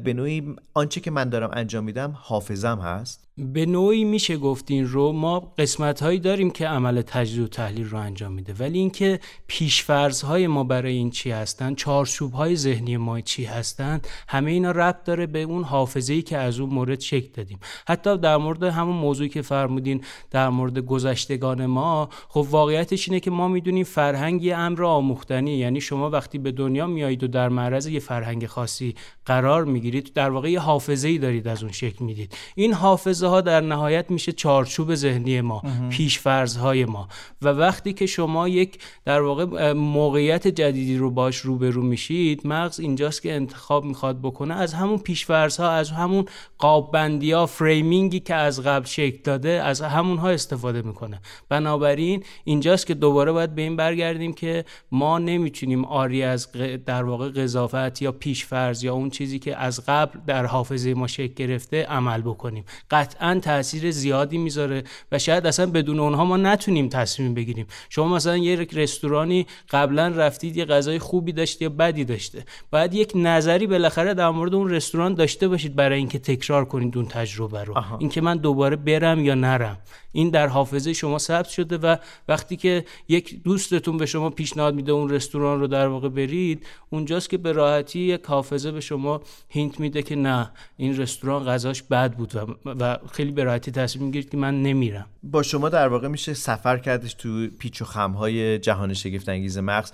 به 0.04 0.14
نوعی 0.14 0.56
آنچه 0.74 1.02
که 1.02 1.12
من 1.12 1.30
دارم 1.30 1.50
انجام 1.54 1.84
میدم 1.84 2.18
حافظم 2.22 2.80
هست. 2.80 3.27
به 3.40 3.66
نوعی 3.66 4.04
میشه 4.04 4.38
گفت 4.38 4.72
این 4.72 4.88
رو 4.88 5.12
ما 5.12 5.40
قسمت 5.40 6.04
هایی 6.04 6.20
داریم 6.20 6.52
که 6.52 6.68
عمل 6.68 7.02
تجزیه 7.02 7.44
و 7.44 7.48
تحلیل 7.48 7.90
رو 7.90 7.98
انجام 7.98 8.32
میده. 8.32 8.54
ولی 8.60 8.80
اینکه 8.80 9.20
پیشفرض 9.48 10.22
های 10.22 10.48
ما 10.48 10.64
برای 10.64 10.94
این 10.94 11.10
چی 11.10 11.32
هستن 11.32 11.76
چارچوب 11.76 12.34
های 12.34 12.56
ذهنی 12.56 12.98
ما 12.98 13.22
چی 13.22 13.46
هستند 13.46 14.08
همه 14.28 14.52
اینا 14.52 14.72
ربط 14.72 15.04
داره 15.04 15.26
به 15.26 15.42
اون 15.42 15.64
حافظه 15.64 16.14
ای 16.14 16.22
که 16.22 16.38
از 16.38 16.60
اون 16.60 16.70
مورد 16.70 17.00
شکل 17.00 17.30
دادیم. 17.34 17.60
حتی 17.88 18.18
در 18.18 18.38
مورد 18.38 18.64
همون 18.64 18.96
موضوعی 18.96 19.30
که 19.30 19.42
فرمودین 19.42 20.02
در 20.32 20.50
مورد 20.50 20.80
گذشتگان 20.80 21.66
ما 21.66 22.10
خب 22.30 22.48
واقعیتش 22.50 23.10
اینه 23.10 23.20
که 23.20 23.32
ما 23.32 23.48
می‌دونیم 23.48 23.84
فرهنگ 23.84 24.44
یه 24.44 24.56
امر 24.56 24.84
آموختنی. 24.84 25.58
یعنی 25.58 25.82
شما 25.82 26.10
وقتی 26.10 26.38
به 26.38 26.52
دنیا 26.52 26.88
میایید 26.88 27.24
و 27.24 27.28
در 27.28 27.50
معرض 27.50 27.88
یه 27.88 28.00
فرهنگ 28.00 28.46
خاصی 28.46 28.96
قرار 29.26 29.66
می‌گیرید 29.66 30.14
در 30.14 30.30
واقع 30.30 30.52
یه 30.52 30.60
حافظه 30.60 31.08
ای 31.08 31.18
دارید 31.18 31.48
از 31.48 31.64
اون 31.64 31.72
شکل 31.72 32.06
می‌دید. 32.06 32.38
این 32.56 32.74
حافظه 32.74 33.27
ها 33.28 33.42
در 33.42 33.62
نهایت 33.62 34.12
میشه 34.12 34.32
چارچوب 34.32 34.96
ذهنی 34.96 35.42
ما 35.42 35.62
پیش 35.90 36.28
های 36.28 36.86
ما. 36.86 37.08
و 37.42 37.48
وقتی 37.48 37.94
که 37.94 38.06
شما 38.06 38.48
یک 38.48 38.80
در 39.06 39.22
واقع 39.22 39.74
موقعیت 39.74 40.48
جدیدی 40.48 40.98
رو 40.98 41.12
باش 41.12 41.38
روبرو 41.38 41.82
میشید 41.82 42.48
مغز 42.48 42.80
اینجاست 42.80 43.22
که 43.22 43.34
انتخاب 43.34 43.86
می‌خواد 43.86 44.22
بکنه. 44.22 44.54
از 44.54 44.74
همون 44.74 44.98
پیش 44.98 45.24
ها 45.30 45.70
از 45.70 45.92
همون 45.92 46.26
قاب 46.58 46.92
بندی 46.92 47.32
ها 47.32 47.46
فریمینگی 47.46 48.20
که 48.20 48.36
از 48.36 48.64
قبل 48.64 48.86
شکل 48.86 49.20
داده 49.24 49.50
از 49.50 49.82
همون 49.82 50.18
ها 50.18 50.30
استفاده 50.30 50.82
می‌کنه. 50.82 51.22
بنابراین 51.50 52.24
اینجاست 52.44 52.88
که 52.88 52.94
دوباره 52.94 53.32
باید 53.32 53.56
به 53.56 53.62
این 53.62 53.76
برگردیم 53.76 54.34
که 54.34 54.66
ما 54.92 55.20
نمی‌تونیم 55.20 55.86
آری 55.86 56.24
از 56.24 56.48
در 56.86 57.04
واقع 57.04 57.30
قضاوت 57.30 58.02
یا 58.02 58.12
پیشفرض 58.12 58.84
یا 58.84 58.94
اون 58.94 59.10
چیزی 59.10 59.40
که 59.40 59.58
از 59.58 59.86
قبل 59.88 60.20
در 60.28 60.46
حافظه 60.46 60.94
ما 60.94 61.08
شکل 61.08 61.34
گرفته 61.34 61.84
عمل 61.84 62.22
بکنیم. 62.22 62.66
قطعا 62.92 63.17
تاثیر 63.42 63.92
زیادی 63.92 64.38
می‌ذاره 64.38 64.84
و 65.12 65.20
شاید 65.20 65.48
اصلا 65.48 65.66
بدون 65.66 66.00
اونها 66.00 66.26
ما 66.26 66.38
نتونیم 66.38 66.90
تصمیم 66.90 67.34
بگیریم. 67.34 67.68
شما 67.90 68.16
مثلا 68.16 68.38
یه 68.38 68.68
رستورانی 68.74 69.48
قبلا 69.70 70.08
رفتید 70.08 70.58
یه 70.58 70.66
غذای 70.66 71.00
خوبی 71.00 71.32
داشته 71.32 71.64
یا 71.64 71.70
بدی 71.70 72.06
داشته. 72.06 72.44
باید 72.72 72.94
یک 72.94 73.12
نظری 73.16 73.68
بالاخره 73.68 74.14
در 74.14 74.30
مورد 74.30 74.56
اون 74.56 74.70
رستوران 74.70 75.14
داشته 75.14 75.48
باشید 75.48 75.76
برای 75.76 75.98
اینکه 75.98 76.20
تکرار 76.20 76.66
کنید 76.66 76.98
اون 76.98 77.06
تجربه 77.06 77.64
رو. 77.64 77.84
اینکه 78.00 78.22
من 78.22 78.38
دوباره 78.38 78.76
برم 78.76 79.26
یا 79.26 79.36
نرم. 79.36 79.78
این 80.18 80.30
در 80.30 80.48
حافظه 80.48 80.94
شما 80.94 81.18
ثبت 81.18 81.48
شده 81.48 81.78
و 81.78 81.96
وقتی 82.28 82.56
که 82.56 82.86
یک 83.08 83.44
دوستتون 83.44 83.98
به 83.98 84.06
شما 84.06 84.30
پیشنهاد 84.30 84.76
میده 84.76 84.92
اون 84.92 85.10
رستوران 85.10 85.60
رو 85.60 85.68
در 85.68 85.88
واقع 85.88 86.10
برید 86.10 86.66
اونجاست 86.90 87.30
که 87.30 87.38
به 87.38 87.52
راحتی 87.52 88.00
یک 88.00 88.26
حافظه 88.26 88.72
به 88.72 88.82
شما 88.82 89.22
هینت 89.50 89.80
میده 89.80 90.04
که 90.04 90.16
نه 90.16 90.52
این 90.78 90.98
رستوران 90.98 91.46
غذاش 91.46 91.84
بد 91.84 92.14
بود 92.14 92.36
و, 92.36 92.70
و 92.80 92.98
خیلی 93.12 93.32
به 93.32 93.44
راحتی 93.44 93.72
تصمیم 93.72 94.06
می‌گیرید 94.06 94.30
که 94.30 94.38
من 94.38 94.64
نمیرم. 94.64 95.06
با 95.24 95.44
شما 95.44 95.70
در 95.70 95.88
واقع 95.88 96.08
میشه 96.08 96.34
سفر 96.34 96.78
کردش 96.78 97.14
تو 97.14 97.48
پیچ 97.60 97.82
و 97.82 97.86
خمهای 97.86 98.60
جهان 98.60 98.94
شگفت 98.94 99.30
انگیز 99.30 99.58
مغز 99.58 99.92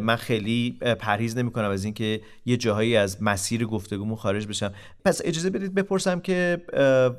من 0.00 0.16
خیلی 0.16 0.70
پرهیز 0.98 1.36
نمی‌کنم 1.36 1.70
از 1.70 1.84
اینکه 1.84 2.20
یه 2.46 2.56
جاهایی 2.56 2.96
از 2.96 3.22
مسیر 3.22 3.66
گفتگومون 3.66 4.16
خارج 4.16 4.46
بشم. 4.46 4.74
پس 5.04 5.20
اجازه 5.24 5.50
بدید 5.50 5.74
بپرسم 5.74 6.20
که 6.20 6.62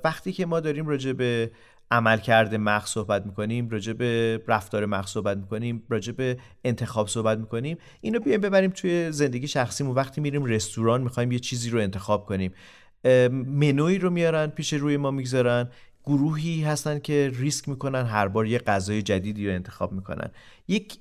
وقتی 0.03 0.31
که 0.31 0.45
ما 0.45 0.60
داریم 0.60 0.88
راجع 0.88 1.13
به 1.13 1.51
عملکرد 1.93 2.55
مغز 2.55 2.89
صحبت 2.89 3.25
می‌کنیم 3.25 3.69
راجع 3.69 3.93
به 3.93 4.41
رفتار 4.47 4.85
مغز 4.85 5.09
صحبت 5.09 5.38
می‌کنیم 5.38 5.83
راجع 5.89 6.13
به 6.13 6.38
انتخاب 6.63 7.07
صحبت 7.07 7.38
می‌کنیم. 7.38 7.77
اینو 8.01 8.19
بیایم 8.19 8.41
ببریم 8.41 8.71
توی 8.71 9.12
زندگی 9.12 9.47
شخصیمون. 9.47 9.95
وقتی 9.95 10.21
میریم 10.21 10.45
رستوران 10.45 11.01
می‌خوایم 11.01 11.31
یه 11.31 11.39
چیزی 11.39 11.69
رو 11.69 11.79
انتخاب 11.79 12.25
کنیم. 12.25 12.51
منوی 13.45 13.97
رو 13.97 14.09
میارن 14.09 14.47
پیش 14.47 14.73
روی 14.73 14.97
ما 14.97 15.12
می‌گذارن. 15.12 15.69
گروهی 16.05 16.63
هستن 16.63 17.00
که 17.00 17.31
ریسک 17.36 17.69
می‌کنن 17.69 18.05
هر 18.05 18.27
بار 18.27 18.48
یه 18.48 18.57
غذای 18.57 19.01
جدیدی 19.01 19.48
رو 19.48 19.53
انتخاب 19.53 19.91
می‌کنن. 19.91 20.31
یک 20.67 20.98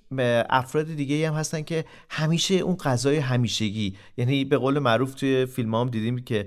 افراد 0.50 0.86
دیگه 0.86 1.28
هم 1.28 1.34
هستن 1.34 1.62
که 1.62 1.84
همیشه 2.10 2.54
اون 2.54 2.76
غذای 2.76 3.16
همیشگی 3.16 3.96
یعنی 4.16 4.44
به 4.44 4.58
قول 4.58 4.78
معروف 4.78 5.14
توی 5.14 5.46
فیلم 5.46 5.74
هم 5.74 5.88
دیدیم 5.88 6.18
که 6.18 6.46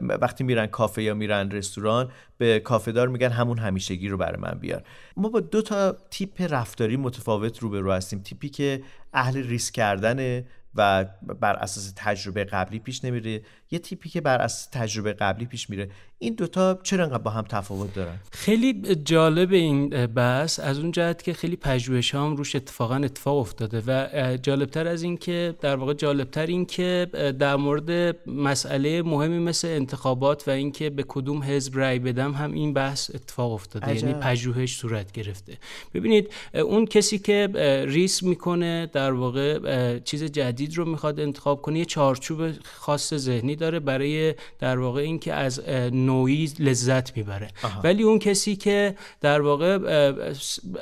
وقتی 0.00 0.44
میرن 0.44 0.66
کافه 0.66 1.02
یا 1.02 1.14
میرن 1.14 1.50
رستوران 1.50 2.10
به 2.38 2.60
کافه 2.60 2.92
دار 2.92 3.08
میگن 3.08 3.30
همون 3.30 3.58
همیشگی 3.58 4.08
رو 4.08 4.16
برای 4.16 4.40
من 4.40 4.58
بیار. 4.60 4.82
ما 5.16 5.28
با 5.28 5.40
دو 5.40 5.62
تا 5.62 5.96
تیپ 6.10 6.46
رفتاری 6.50 6.96
متفاوت 6.96 7.58
روبرو 7.58 7.92
هستیم. 7.92 8.22
تیپی 8.22 8.48
که 8.48 8.82
اهل 9.12 9.36
ریسک 9.36 9.74
کردن 9.74 10.44
و 10.74 11.04
بر 11.40 11.56
اساس 11.56 11.92
تجربه 11.96 12.44
قبلی 12.44 12.78
پیش 12.78 13.04
نمیره 13.04 13.42
یه 13.70 13.78
تیپی 13.78 14.08
که 14.08 14.20
بر 14.20 14.38
اساس 14.38 14.68
تجربه 14.72 15.12
قبلی 15.12 15.46
پیش 15.46 15.70
میره. 15.70 15.90
این 16.20 16.34
دوتا 16.34 16.78
چرا 16.82 17.04
انقدر 17.04 17.18
با 17.18 17.30
هم 17.30 17.44
تفاوت 17.48 17.94
دارن؟ 17.94 18.16
خیلی 18.32 18.94
جالب 18.94 19.52
این 19.52 20.06
بحث. 20.06 20.60
از 20.60 20.78
اون 20.78 20.92
جهت 20.92 21.22
که 21.22 21.32
خیلی 21.32 21.56
پژوهش 21.56 22.14
هم 22.14 22.36
روش 22.36 22.56
اتفاقا 22.56 22.94
اتفاق 22.94 23.36
افتاده 23.36 23.82
و 23.86 24.36
جالبتر 24.36 24.86
از 24.86 25.02
این 25.02 25.16
که 25.16 25.54
در 25.60 25.76
واقع 25.76 25.94
جالبتر 25.94 26.46
این 26.46 26.66
که 26.66 27.06
در 27.38 27.56
مورد 27.56 28.16
مسئله 28.26 29.02
مهمی 29.02 29.38
مثل 29.38 29.68
انتخابات 29.68 30.48
و 30.48 30.50
اینکه 30.50 30.90
به 30.90 31.04
کدوم 31.08 31.42
حزب 31.42 31.78
رأی 31.78 31.98
بدم 31.98 32.32
هم 32.32 32.52
این 32.52 32.74
بحث 32.74 33.10
اتفاق 33.14 33.52
افتاده. 33.52 33.96
یعنی 33.96 34.12
پژوهش 34.12 34.76
صورت 34.76 35.12
گرفته. 35.12 35.58
ببینید 35.94 36.32
اون 36.54 36.86
کسی 36.86 37.18
که 37.18 37.48
ریس 37.88 38.22
می‌کنه 38.22 38.90
در 38.92 39.12
واقع 39.12 39.98
چیز 39.98 40.24
جدید 40.24 40.76
رو 40.76 40.84
می‌خواد 40.84 41.20
انتخاب 41.20 41.62
کنه 41.62 41.78
یه 41.78 41.84
چارچوب 41.84 42.50
خاص 42.64 43.14
ذهنی 43.14 43.56
داره 43.56 43.80
برای 43.80 44.34
در 44.58 44.78
واقع 44.78 45.00
اینکه 45.00 45.34
از 45.34 45.60
نوعی 46.08 46.52
لذت 46.58 47.16
می‌بره. 47.16 47.48
ولی 47.84 48.02
اون 48.02 48.18
کسی 48.18 48.56
که 48.56 48.94
در 49.20 49.40
واقع 49.40 49.70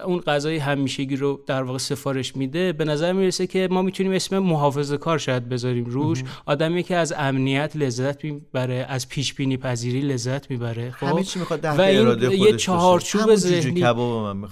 اون 0.07 0.19
غذای 0.21 0.57
همیشگی 0.57 1.17
رو 1.17 1.41
در 1.47 1.63
واقع 1.63 1.79
سفارش 1.79 2.37
میده 2.37 2.73
به 2.73 2.85
نظر 2.85 3.13
می‌رسه 3.13 3.47
که 3.47 3.69
ما 3.71 3.83
می‌تونیم 3.83 4.13
اسم 4.13 4.39
محافظه 4.39 4.97
کار 4.97 5.19
شاید 5.19 5.49
بذاریم 5.49 5.85
روش. 5.85 6.23
آدمی 6.47 6.83
که 6.83 6.97
از 6.97 7.15
امنیت 7.17 7.73
لذت 7.75 8.25
می‌بره 8.25 8.87
از 8.89 9.09
پیش 9.09 9.35
بینی 9.35 9.57
پذیری 9.57 10.01
لذت 10.01 10.51
می‌بره 10.51 10.91
خب؟ 10.91 11.21
و 11.63 11.81
این 11.81 12.33
یه 12.33 12.57
چهارچوب 12.57 13.35
ذهنی 13.35 13.85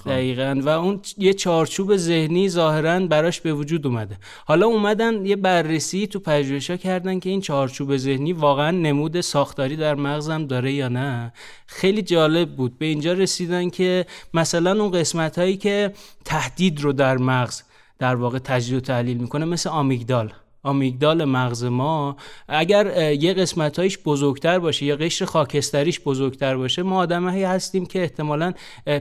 دقیقاً. 0.07 0.61
و 0.65 0.69
اون 0.69 1.01
یه 1.19 1.33
چهارچوب 1.35 1.97
ذهنی 1.97 2.49
ظاهرا 2.49 3.07
براش 3.07 3.41
به 3.41 3.53
وجود 3.53 3.87
اومده. 3.87 4.17
حالا 4.47 4.67
اومدن 4.67 5.27
یه 5.27 5.37
بررسی 5.37 6.07
تو 6.07 6.19
پژوهشا 6.19 6.77
کردن 6.77 7.19
که 7.21 7.31
این 7.31 7.41
چهارچوب 7.41 7.97
ذهنی 7.97 8.33
واقعا 8.33 8.71
نمود 8.71 9.21
ساختاری 9.21 9.77
در 9.77 9.95
مغزم 9.95 10.47
داره. 10.47 10.64
یا 10.73 10.89
نه. 10.89 11.33
خیلی 11.67 12.03
جالب 12.03 12.57
بود. 12.57 12.79
به 12.79 12.87
اینجا 12.87 13.13
رسیدن 13.13 13.71
که 13.71 14.07
مثلا 14.35 14.83
اون 14.83 14.91
قسمت 14.91 15.39
هایی 15.39 15.57
که 15.57 15.93
تهدید 16.25 16.81
رو 16.81 16.93
در 16.93 17.17
مغز 17.17 17.63
در 17.99 18.15
واقع 18.15 18.39
تجزیه 18.39 18.77
و 18.77 18.81
تحلیل 18.81 19.17
می‌کنه 19.17 19.45
مثل 19.45 19.71
آمیگدال. 19.71 20.33
آمیگدال 20.65 21.25
مغز 21.25 21.65
ما 21.65 22.17
اگر 22.49 23.13
یه 23.13 23.35
قسمتهایش 23.35 23.99
بزرگتر 23.99 24.59
باشه 24.59 24.87
یا 24.87 24.97
قشر 24.97 25.25
خاکستریش 25.25 26.01
بزرگتر 26.01 26.57
باشه 26.57 26.83
ما 26.83 26.99
آدمهایی 26.99 27.43
هستیم 27.43 27.87
که 27.87 28.03
احتمالا 28.03 28.53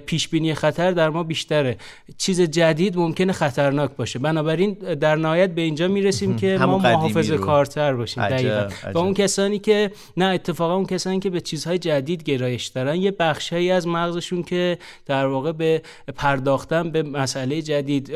پیش 0.06 0.28
بینی 0.28 0.54
خطر 0.54 0.92
در 0.92 1.10
ما 1.10 1.24
بیشتره. 1.24 1.78
چیز 2.18 2.42
جدید 2.42 2.98
ممکنه 2.98 3.34
خطرناک 3.34 3.92
باشه. 3.98 4.20
بنابراین 4.20 4.74
در 4.74 5.16
نهایت 5.16 5.50
به 5.56 5.62
اینجا 5.62 5.88
می‌رسیم 5.88 6.36
که 6.36 6.58
ما 6.58 6.78
محافظه 6.78 7.38
کارتر 7.38 7.94
باشیم. 7.94 8.28
دقیقا. 8.28 8.70
و 8.94 8.98
اون 8.98 9.14
کسانی 9.14 9.60
که 9.60 9.92
نه 10.18 10.26
اتفاقا 10.26 10.76
اون 10.76 10.86
کسانی 10.86 11.20
که 11.20 11.30
به 11.30 11.42
چیزهای 11.42 11.78
جدید 11.78 12.24
گرایش 12.24 12.68
دارن 12.68 12.96
یه 12.96 13.12
بخشهایی 13.12 13.72
از 13.72 13.88
مغزشون 13.88 14.44
که 14.44 14.78
در 15.06 15.26
واقع 15.26 15.52
به 15.52 15.82
پرداختن 16.16 16.92
به 16.92 17.04
مسئله 17.04 17.62
جدید 17.62 18.12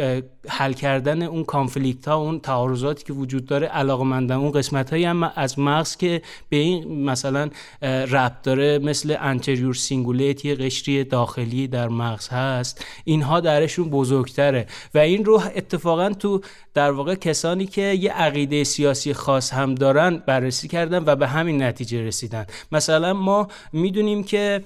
حل 0.48 0.74
کردن 0.74 1.22
اون 1.22 1.44
conflict 1.44 2.08
ها 2.08 2.16
اون 2.16 2.40
تعارضاتی 2.40 3.04
که 3.04 3.14
وجود 3.14 3.37
وجود 3.38 3.50
داره 3.50 3.68
علاقمندن 3.68 4.40
اون 4.40 4.52
قسمت 4.52 4.90
هایی 4.90 5.06
هم 5.06 5.24
از 5.36 5.60
مغز 5.60 5.96
که 5.96 6.22
به 6.50 6.58
این 6.58 7.06
مثلا 7.06 7.50
ربط 7.82 8.42
داره 8.44 8.80
مثل 8.80 9.16
anterior 9.20 9.74
cingulate 9.74 10.46
یه 10.46 10.56
قشر 10.56 11.04
داخلی 11.04 11.68
در 11.68 11.88
مغز 11.88 12.28
هست 12.28 12.86
اینها 13.06 13.40
درشون 13.40 13.90
بزرگتره. 13.90 14.68
و 14.94 14.98
این 14.98 15.26
رو 15.26 15.42
اتفاقا 15.56 16.10
تو 16.10 16.42
در 16.74 16.92
واقع 16.92 17.16
کسانی 17.16 17.66
که 17.66 17.82
یه 17.82 18.12
عقیده 18.12 18.64
سیاسی 18.64 19.14
خاص 19.14 19.54
هم 19.54 19.76
دارن 19.76 20.24
بررسی 20.28 20.68
کردن 20.68 21.04
و 21.06 21.16
به 21.16 21.28
همین 21.28 21.64
نتیجه 21.64 22.02
رسیدن. 22.02 22.46
مثلا 22.72 23.14
ما 23.14 23.48
می‌دونیم 23.74 24.24
که 24.24 24.64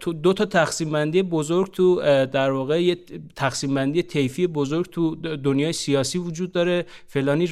تو 0.00 0.12
دو 0.12 0.32
تا 0.32 0.44
تقسیم 0.44 0.90
بندی 0.90 1.22
بزرگ 1.22 1.72
تو 1.72 2.00
در 2.26 2.50
واقع 2.50 2.82
یه 2.82 2.96
تقسیم 3.36 3.74
بندی 3.74 4.02
طیفی 4.02 4.46
بزرگ 4.46 4.86
تو 4.90 5.14
دنیای 5.16 5.72
سیاسی 5.72 6.18
وجود 6.18 6.52
داره. 6.52 6.86
فلانی 7.06 7.46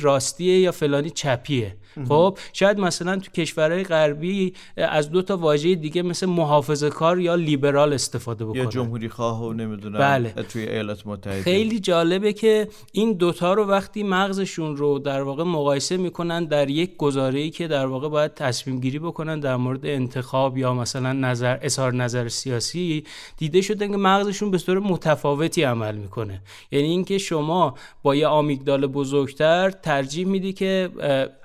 یا 0.52 0.72
فلانی 0.72 1.10
چپیه؟ 1.10 1.76
خب 2.08 2.38
شاید 2.52 2.80
مثلا 2.80 3.16
تو 3.16 3.30
کشورهای 3.30 3.84
غربی 3.84 4.52
از 4.76 5.10
دو 5.10 5.22
تا 5.22 5.36
واژه 5.36 5.74
دیگه 5.74 6.02
مثل 6.02 6.26
محافظه 6.26 6.90
کار 6.90 7.20
یا 7.20 7.34
لیبرال 7.34 7.92
استفاده 7.92 8.44
بکنن 8.44 8.62
یا 8.62 8.66
جمهوری 8.66 9.08
خواه 9.08 9.44
و 9.44 9.52
نمی‌دونم 9.52 9.98
بله. 9.98 10.30
توی 10.30 10.68
ایالات 10.68 11.06
متحده. 11.06 11.42
خیلی 11.42 11.80
جالبه 11.80 12.32
که 12.32 12.68
این 12.92 13.12
دوتا 13.12 13.54
رو 13.54 13.64
وقتی 13.64 14.02
مغزشون 14.02 14.76
رو 14.76 14.98
در 14.98 15.22
واقع 15.22 15.44
مقایسه 15.44 15.96
می‌کنن 15.96 16.44
در 16.44 16.70
یک 16.70 16.96
گزاره‌ای 16.96 17.50
که 17.50 17.68
در 17.68 17.86
واقع 17.86 18.08
باید 18.08 18.34
تصمیم 18.34 18.80
گیری 18.80 18.98
بکنن 18.98 19.40
در 19.40 19.56
مورد 19.56 19.86
انتخاب 19.86 20.58
یا 20.58 20.74
مثلا 20.74 21.12
نظر 21.12 21.58
اظهار 21.62 21.94
نظر 21.94 22.28
سیاسی 22.28 23.04
دیده 23.36 23.60
شده 23.60 23.88
که 23.88 23.96
مغزشون 23.96 24.50
به 24.50 24.58
صورت 24.58 24.82
متفاوتی 24.82 25.62
عمل 25.62 25.94
می‌کنه. 25.94 26.40
یعنی 26.70 26.88
اینکه 26.88 27.18
شما 27.18 27.74
با 28.02 28.14
یه 28.14 28.26
آمیگدال 28.26 28.86
بزرگتر 28.86 29.70
ترجیح 29.70 30.26
میدی 30.26 30.52
که 30.52 30.90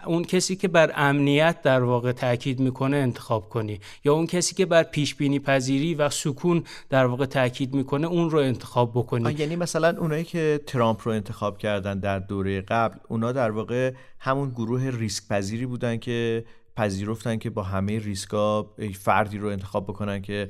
اون 0.05 0.23
کسی 0.23 0.40
که 0.41 0.67
بر 0.67 0.91
امنیت 0.95 1.61
در 1.61 1.83
واقع 1.83 2.11
تاکید 2.11 2.59
می‌کنه 2.59 2.97
انتخاب 2.97 3.49
کنی 3.49 3.79
یا 4.03 4.13
اون 4.13 4.27
کسی 4.27 4.55
که 4.55 4.65
بر 4.65 4.83
پیش 4.83 5.15
بینی 5.15 5.39
پذیری 5.39 5.95
و 5.95 6.09
سکون 6.09 6.63
در 6.89 7.05
واقع 7.05 7.25
تاکید 7.25 7.73
می‌کنه 7.73 8.07
اون 8.07 8.29
رو 8.29 8.39
انتخاب 8.39 8.91
بکنی. 8.91 9.33
یعنی 9.33 9.55
مثلا 9.55 9.97
اونایی 9.99 10.23
که 10.23 10.59
ترامپ 10.67 11.01
رو 11.03 11.11
انتخاب 11.11 11.57
کردن 11.57 11.99
در 11.99 12.19
دوره 12.19 12.61
قبل 12.61 12.97
اونا 13.07 13.31
در 13.31 13.51
واقع 13.51 13.93
همون 14.19 14.49
گروه 14.49 14.89
ریسک 14.89 15.27
پذیری 15.27 15.65
بودن 15.65 15.97
که 15.97 16.45
پذیرفتن 16.75 17.37
که 17.37 17.49
با 17.49 17.63
همه 17.63 17.99
ریسکا 17.99 18.73
فردی 18.99 19.37
رو 19.37 19.47
انتخاب 19.47 19.83
بکنن 19.83 20.21
که 20.21 20.49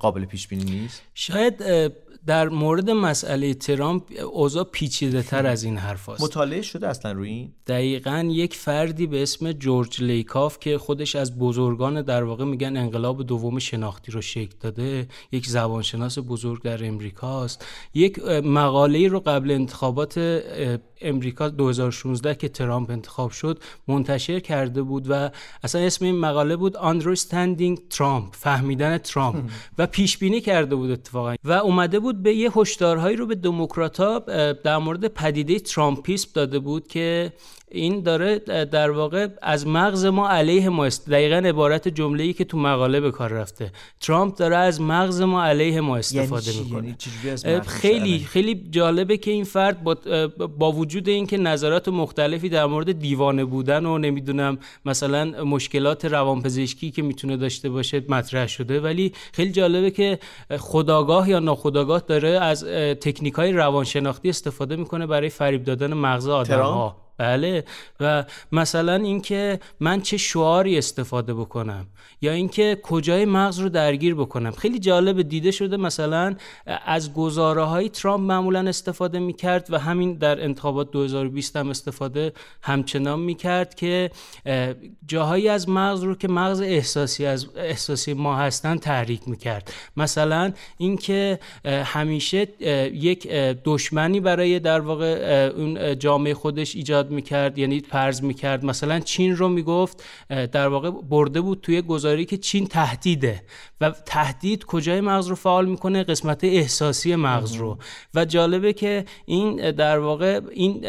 قابل 0.00 0.24
پیش 0.24 0.48
بینی 0.48 0.64
نیست؟ 0.64 1.02
شاید 1.14 1.62
در 2.26 2.48
مورد 2.48 2.90
مسئله 2.90 3.54
ترامپ 3.54 4.02
اوضاع 4.32 4.64
پیچیده 4.64 5.22
تر 5.22 5.46
از 5.46 5.64
این 5.64 5.76
حرف 5.76 6.08
هست. 6.08 6.22
مطالعه 6.22 6.62
شده 6.62 6.88
اصلا 6.88 7.12
روی 7.12 7.28
این؟ 7.28 7.52
دقیقا 7.66 8.28
یک 8.30 8.54
فردی 8.54 9.06
به 9.06 9.22
اسم 9.22 9.52
جورج 9.52 10.02
لیکاف 10.02 10.58
که 10.58 10.78
خودش 10.78 11.16
از 11.16 11.38
بزرگان 11.38 12.02
در 12.02 12.24
واقع 12.24 12.44
میگن 12.44 12.76
انقلاب 12.76 13.26
دوم 13.26 13.58
شناختی 13.58 14.12
رو 14.12 14.20
شکل 14.20 14.54
داده 14.60 15.08
یک 15.32 15.46
زبانشناس 15.46 16.18
بزرگ 16.18 16.62
در 16.62 16.84
امریکاست 16.84 17.66
یک 17.94 18.18
مقاله 18.28 19.08
رو 19.08 19.20
قبل 19.20 19.50
انتخابات 19.50 20.40
امریکا 21.00 21.48
2016 21.48 22.34
که 22.34 22.48
ترامپ 22.48 22.90
انتخاب 22.90 23.30
شد 23.30 23.62
منتشر 23.88 24.40
کرده 24.40 24.82
بود 24.82 25.06
و 25.08 25.30
اصلا 25.62 25.80
اسم 25.80 26.04
این 26.04 26.18
مقاله 26.18 26.56
بود 26.56 26.76
Understanding 26.76 27.96
Trump 27.96 28.36
فهمیدن 28.36 28.98
ترامپ. 28.98 29.50
و 29.78 29.86
پیش 29.86 30.18
بینی 30.18 30.40
کرده 30.40 30.74
بود 30.74 30.90
اتفاقا. 30.90 31.34
و 31.44 31.52
اومده 31.52 32.00
بود 32.00 32.22
به 32.22 32.34
یه 32.34 32.50
هشدارهایی 32.56 33.16
رو 33.16 33.26
به 33.26 33.34
دموکرات‌ها 33.34 34.18
در 34.52 34.78
مورد 34.78 35.08
پدیده 35.08 35.58
ترامپیسم 35.58 36.30
داده 36.34 36.58
بود 36.58 36.88
که 36.88 37.32
این 37.72 38.02
داره 38.02 38.38
در 38.64 38.90
واقع 38.90 39.28
از 39.42 39.66
مغز 39.66 40.04
ما 40.06 40.28
علیه 40.28 40.68
ما 40.68 40.84
است 40.84 41.10
دقیقا 41.10 41.36
عبارت 41.36 41.88
جمله 41.88 42.24
ای 42.24 42.32
که 42.32 42.44
تو 42.44 42.58
مقاله 42.58 43.00
به 43.00 43.10
کار 43.10 43.30
رفته. 43.30 43.72
ترامپ 44.00 44.36
داره 44.36 44.56
از 44.56 44.80
مغز 44.80 45.20
ما 45.20 45.44
علیه 45.44 45.80
ما 45.80 45.96
استفاده 45.96 46.50
یعنی 46.50 46.64
می‌کنه. 46.64 46.96
یعنی 47.44 47.60
خیلی 47.60 48.18
خیلی 48.18 48.68
جالبه 48.70 49.16
که 49.16 49.30
این 49.30 49.44
فرد 49.44 49.84
با, 49.84 49.96
با 50.58 50.72
وجود 50.72 51.08
اینکه 51.08 51.38
نظرات 51.38 51.88
مختلفی 51.88 52.48
در 52.48 52.66
مورد 52.66 52.98
دیوانه 52.98 53.44
بودن 53.44 53.86
و 53.86 53.98
نمی‌دونم 53.98 54.58
مثلا 54.84 55.44
مشکلات 55.44 56.04
روانپزشکی 56.04 56.90
که 56.90 57.02
می‌تونه 57.02 57.36
داشته 57.36 57.68
باشه 57.68 58.02
مطرح 58.08 58.46
شده. 58.46 58.80
ولی 58.80 59.12
خیلی 59.32 59.52
جالبه 59.52 59.90
که 59.90 60.18
خداگاه 60.58 61.28
یا 61.30 61.38
ناخداگاه 61.38 62.02
داره 62.06 62.28
از 62.28 62.64
تکنیک 63.00 63.34
های 63.34 63.52
روانشناختی 63.52 64.28
استفاده 64.28 64.76
می‌کنه 64.76 65.06
برای 65.06 65.28
فریب 65.28 65.64
دادن 65.64 65.94
مغز 65.94 66.28
آدم 66.28 66.60
ها 66.60 66.96
بله. 67.20 67.64
و 68.00 68.24
مثلا 68.52 68.94
اینکه 68.94 69.60
من 69.80 70.00
چه 70.00 70.16
شعاری 70.16 70.78
استفاده 70.78 71.34
بکنم 71.34 71.86
یا 72.22 72.32
اینکه 72.32 72.78
کجای 72.82 73.24
مغز 73.24 73.58
رو 73.58 73.68
درگیر 73.68 74.14
بکنم. 74.14 74.50
خیلی 74.50 74.78
جالب 74.78 75.22
دیده 75.22 75.50
شده 75.50 75.76
مثلا 75.76 76.34
از 76.66 77.14
گزاره 77.14 77.62
های 77.62 77.88
ترامپ 77.88 78.24
معمولا 78.32 78.68
استفاده 78.68 79.18
می‌کرد 79.18 79.66
و 79.70 79.78
همین 79.78 80.14
در 80.14 80.44
انتخابات 80.44 80.90
2020 80.90 81.56
هم 81.56 81.70
استفاده 81.70 82.32
همچنان 82.62 83.20
می‌کرد 83.20 83.74
که 83.74 84.10
جاهایی 85.06 85.48
از 85.48 85.68
مغز 85.68 86.02
رو 86.02 86.14
که 86.14 86.28
مغز 86.28 86.60
احساسی 86.60 87.26
از 87.26 87.46
احساسی 87.56 88.12
ما 88.12 88.36
هستن 88.36 88.76
تحریک 88.76 89.28
می‌کرد. 89.28 89.72
مثلا 89.96 90.52
اینکه 90.78 91.38
همیشه 91.64 92.48
یک 92.94 93.28
دشمنی 93.64 94.20
برای 94.20 94.58
در 94.58 94.80
واقع 94.80 95.50
اون 95.56 95.98
جامعه 95.98 96.34
خودش 96.34 96.76
ایجاد 96.76 97.09
می‌کرد 97.10 97.58
یعنی 97.58 97.80
فرض 97.80 98.22
می‌کرد. 98.22 98.64
مثلا 98.64 99.00
چین 99.00 99.36
رو 99.36 99.48
می‌گفت 99.48 100.04
در 100.28 100.68
واقع 100.68 100.90
برده 100.90 101.40
بود 101.40 101.60
توی 101.60 101.82
گزاری 101.82 102.24
که 102.24 102.36
چین 102.36 102.66
تهدیده. 102.66 103.42
و 103.80 103.90
تهدید 103.90 104.64
کجای 104.64 105.00
مغز 105.00 105.26
رو 105.26 105.34
فعال 105.34 105.66
می‌کنه؟ 105.66 106.04
قسمت 106.04 106.44
احساسی 106.44 107.16
مغز 107.16 107.54
رو. 107.54 107.78
و 108.14 108.24
جالبه 108.24 108.72
که 108.72 109.04
این 109.26 109.70
در 109.70 109.98
واقع 109.98 110.40
این 110.50 110.86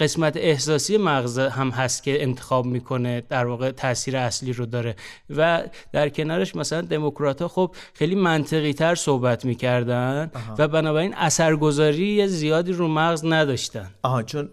قسمت 0.00 0.36
احساسی 0.36 0.96
مغز 0.96 1.38
هم 1.38 1.70
هست 1.70 2.02
که 2.02 2.22
انتخاب 2.22 2.66
می‌کنه 2.66 3.22
در 3.28 3.46
واقع 3.46 3.70
تاثیر 3.70 4.16
اصلی 4.16 4.52
رو 4.52 4.66
داره. 4.66 4.96
و 5.36 5.62
در 5.92 6.08
کنارش 6.08 6.56
مثلا 6.56 6.80
دموکرات 6.80 7.42
ها 7.42 7.48
خب 7.48 7.74
خیلی 7.94 8.14
منطقی 8.14 8.72
تر 8.72 8.94
صحبت 8.94 9.44
می‌کردن 9.44 10.30
و 10.58 10.68
بنابراین 10.68 11.14
اثرگذاری 11.14 12.28
زیادی 12.28 12.72
رو 12.72 12.88
مغز 12.88 13.24
نداشتن. 13.24 13.90
آها 14.02 14.22
چون 14.22 14.48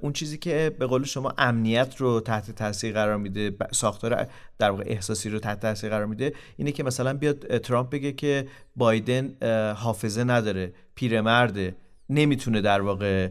اون 0.00 0.12
چیزی 0.12 0.33
که 0.36 0.76
به 0.78 0.86
قول 0.86 1.04
شما 1.04 1.34
امنیت 1.38 1.96
رو 1.96 2.20
تحت 2.20 2.50
تاثیر 2.50 2.92
قرار 2.92 3.16
میده 3.16 3.56
ساختار 3.72 4.26
در 4.58 4.70
واقع 4.70 4.84
احساسی 4.86 5.30
رو 5.30 5.38
تحت 5.38 5.60
تاثیر 5.60 5.90
قرار 5.90 6.06
میده 6.06 6.32
اینه 6.56 6.72
که 6.72 6.82
مثلا 6.82 7.14
بیاد 7.14 7.58
ترامپ 7.58 7.90
بگه 7.90 8.12
که 8.12 8.46
بایدن 8.76 9.34
حافظه 9.76 10.24
نداره 10.24 10.72
پیرمرده 10.94 11.76
نمی‌تونه 12.10 12.60
در 12.60 12.80
واقع 12.80 13.28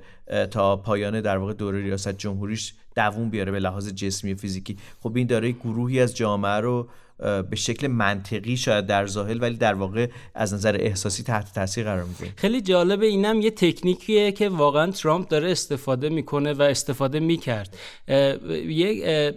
تا 0.51 0.77
پایان 0.77 1.21
در 1.21 1.37
واقع 1.37 1.53
دوره 1.53 1.81
ریاست 1.81 2.17
جمهوریش 2.17 2.73
دووم 2.95 3.29
بیاره 3.29 3.51
به 3.51 3.59
لحاظ 3.59 3.93
جسمی 3.93 4.33
و 4.33 4.37
فیزیکی. 4.37 4.77
خب 4.99 5.15
این 5.15 5.27
داره 5.27 5.51
گروهی 5.51 5.99
از 5.99 6.15
جامعه 6.15 6.59
رو 6.59 6.87
به 7.49 7.55
شکل 7.55 7.87
منطقی 7.87 8.57
شاید 8.57 8.85
در 8.85 9.07
ظاهر 9.07 9.37
ولی 9.41 9.57
در 9.57 9.73
واقع 9.73 10.07
از 10.35 10.53
نظر 10.53 10.77
احساسی 10.79 11.23
تحت 11.23 11.53
تاثیر 11.53 11.83
قرار 11.83 12.03
میده 12.03 12.33
خیلی 12.35 12.61
جالبه 12.61 13.05
اینم 13.05 13.41
یه 13.41 13.51
تکنیکیه 13.51 14.31
که 14.31 14.49
واقعا 14.49 14.91
ترامپ 14.91 15.27
داره 15.27 15.51
استفاده 15.51 16.09
می‌کنه 16.09 16.53
و 16.53 16.61
استفاده 16.61 17.19
می‌کرد. 17.19 17.77
یه 18.67 19.33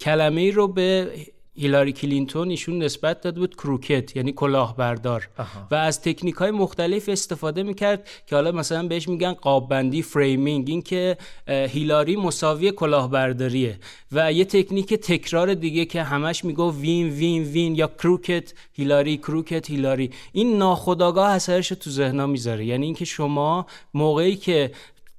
کلمه 0.00 0.40
ای 0.40 0.50
رو 0.50 0.68
به 0.68 1.10
هیلاری 1.56 1.92
کلینتون 1.92 2.50
ایشون 2.50 2.82
نسبت 2.82 3.20
داده 3.20 3.40
بود 3.40 3.56
crooked 3.56 4.16
یعنی 4.16 4.32
کلاهبردار. 4.32 5.28
و 5.70 5.74
از 5.74 6.00
تکنیک 6.00 6.34
های 6.34 6.50
مختلف 6.50 7.08
استفاده 7.08 7.62
می‌کرد 7.62 8.08
که 8.26 8.36
حالا 8.36 8.52
مثلا 8.52 8.88
بهش 8.88 9.08
میگن 9.08 9.32
قاب 9.32 9.68
بندی 9.68 10.02
framing 10.02 10.68
این 10.68 10.82
که 10.82 11.16
هیلاری 11.48 12.16
مساوی 12.16 12.70
کلاهبرداریه. 12.70 13.78
و 14.12 14.32
یه 14.32 14.44
تکنیک 14.44 14.94
تکرار 14.94 15.54
دیگه 15.54 15.84
که 15.84 16.02
همش 16.02 16.44
میگه 16.44 16.72
win 16.72 17.08
win 17.08 17.42
win 17.42 17.74
یا 17.74 17.90
crooked 17.98 18.52
هیلاری 18.72 19.16
crooked 19.16 19.70
هیلاری. 19.70 20.10
این 20.32 20.58
ناخودآگاه 20.58 21.30
اثرش 21.30 21.68
تو 21.68 21.90
ذهنا 21.90 22.26
می‌ذاره. 22.26 22.64
یعنی 22.64 22.86
اینکه 22.86 23.04
شما 23.04 23.66
موقعی 23.94 24.36
که 24.36 24.70